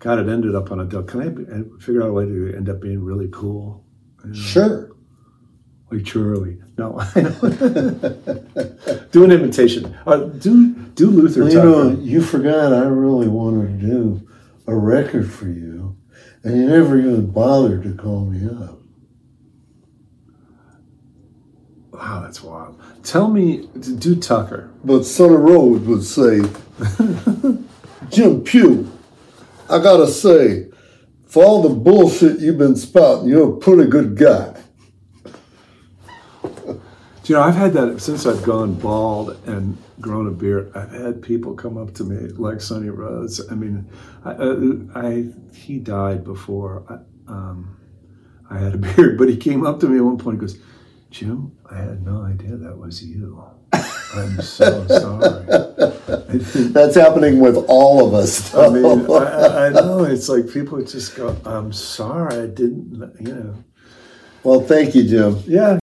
[0.00, 0.86] God, it ended up on a.
[1.04, 1.44] Can I be-
[1.80, 3.84] figure out a way to end up being really cool?
[4.34, 4.90] Sure.
[5.92, 6.58] Like Charlie.
[6.78, 9.12] No, I don't.
[9.12, 9.96] do an imitation.
[10.06, 14.28] Uh, do do Luther Well, you know, you forgot I really wanted to do
[14.66, 15.96] a record for you,
[16.44, 18.78] and you never even bothered to call me up.
[21.92, 22.80] wow, that's wild.
[23.02, 23.66] Tell me,
[23.98, 24.70] do Tucker.
[24.84, 26.40] But Sonny Rhodes would say,
[28.10, 28.90] Jim Pugh,
[29.70, 30.68] I gotta say,
[31.26, 34.54] for all the bullshit you've been spouting, you're a pretty good guy.
[36.42, 36.80] Do
[37.26, 40.72] you know, I've had that since I've gone bald and grown a beard.
[40.74, 43.40] I've had people come up to me like Sonny Rhodes.
[43.50, 43.88] I mean,
[44.24, 44.56] I, uh,
[44.94, 47.76] I he died before I, um,
[48.50, 50.40] I had a beard, but he came up to me at one point.
[50.40, 50.58] and goes,
[51.10, 53.44] "Jim, I had no idea that was you.
[53.72, 55.92] I'm so sorry."
[56.72, 58.54] That's happening with all of us.
[58.54, 63.12] I mean, I, I- I know it's like people just go, "I'm sorry, I didn't,"
[63.20, 63.54] you know.
[64.44, 65.38] well, thank you, Jim.
[65.46, 65.79] Yeah,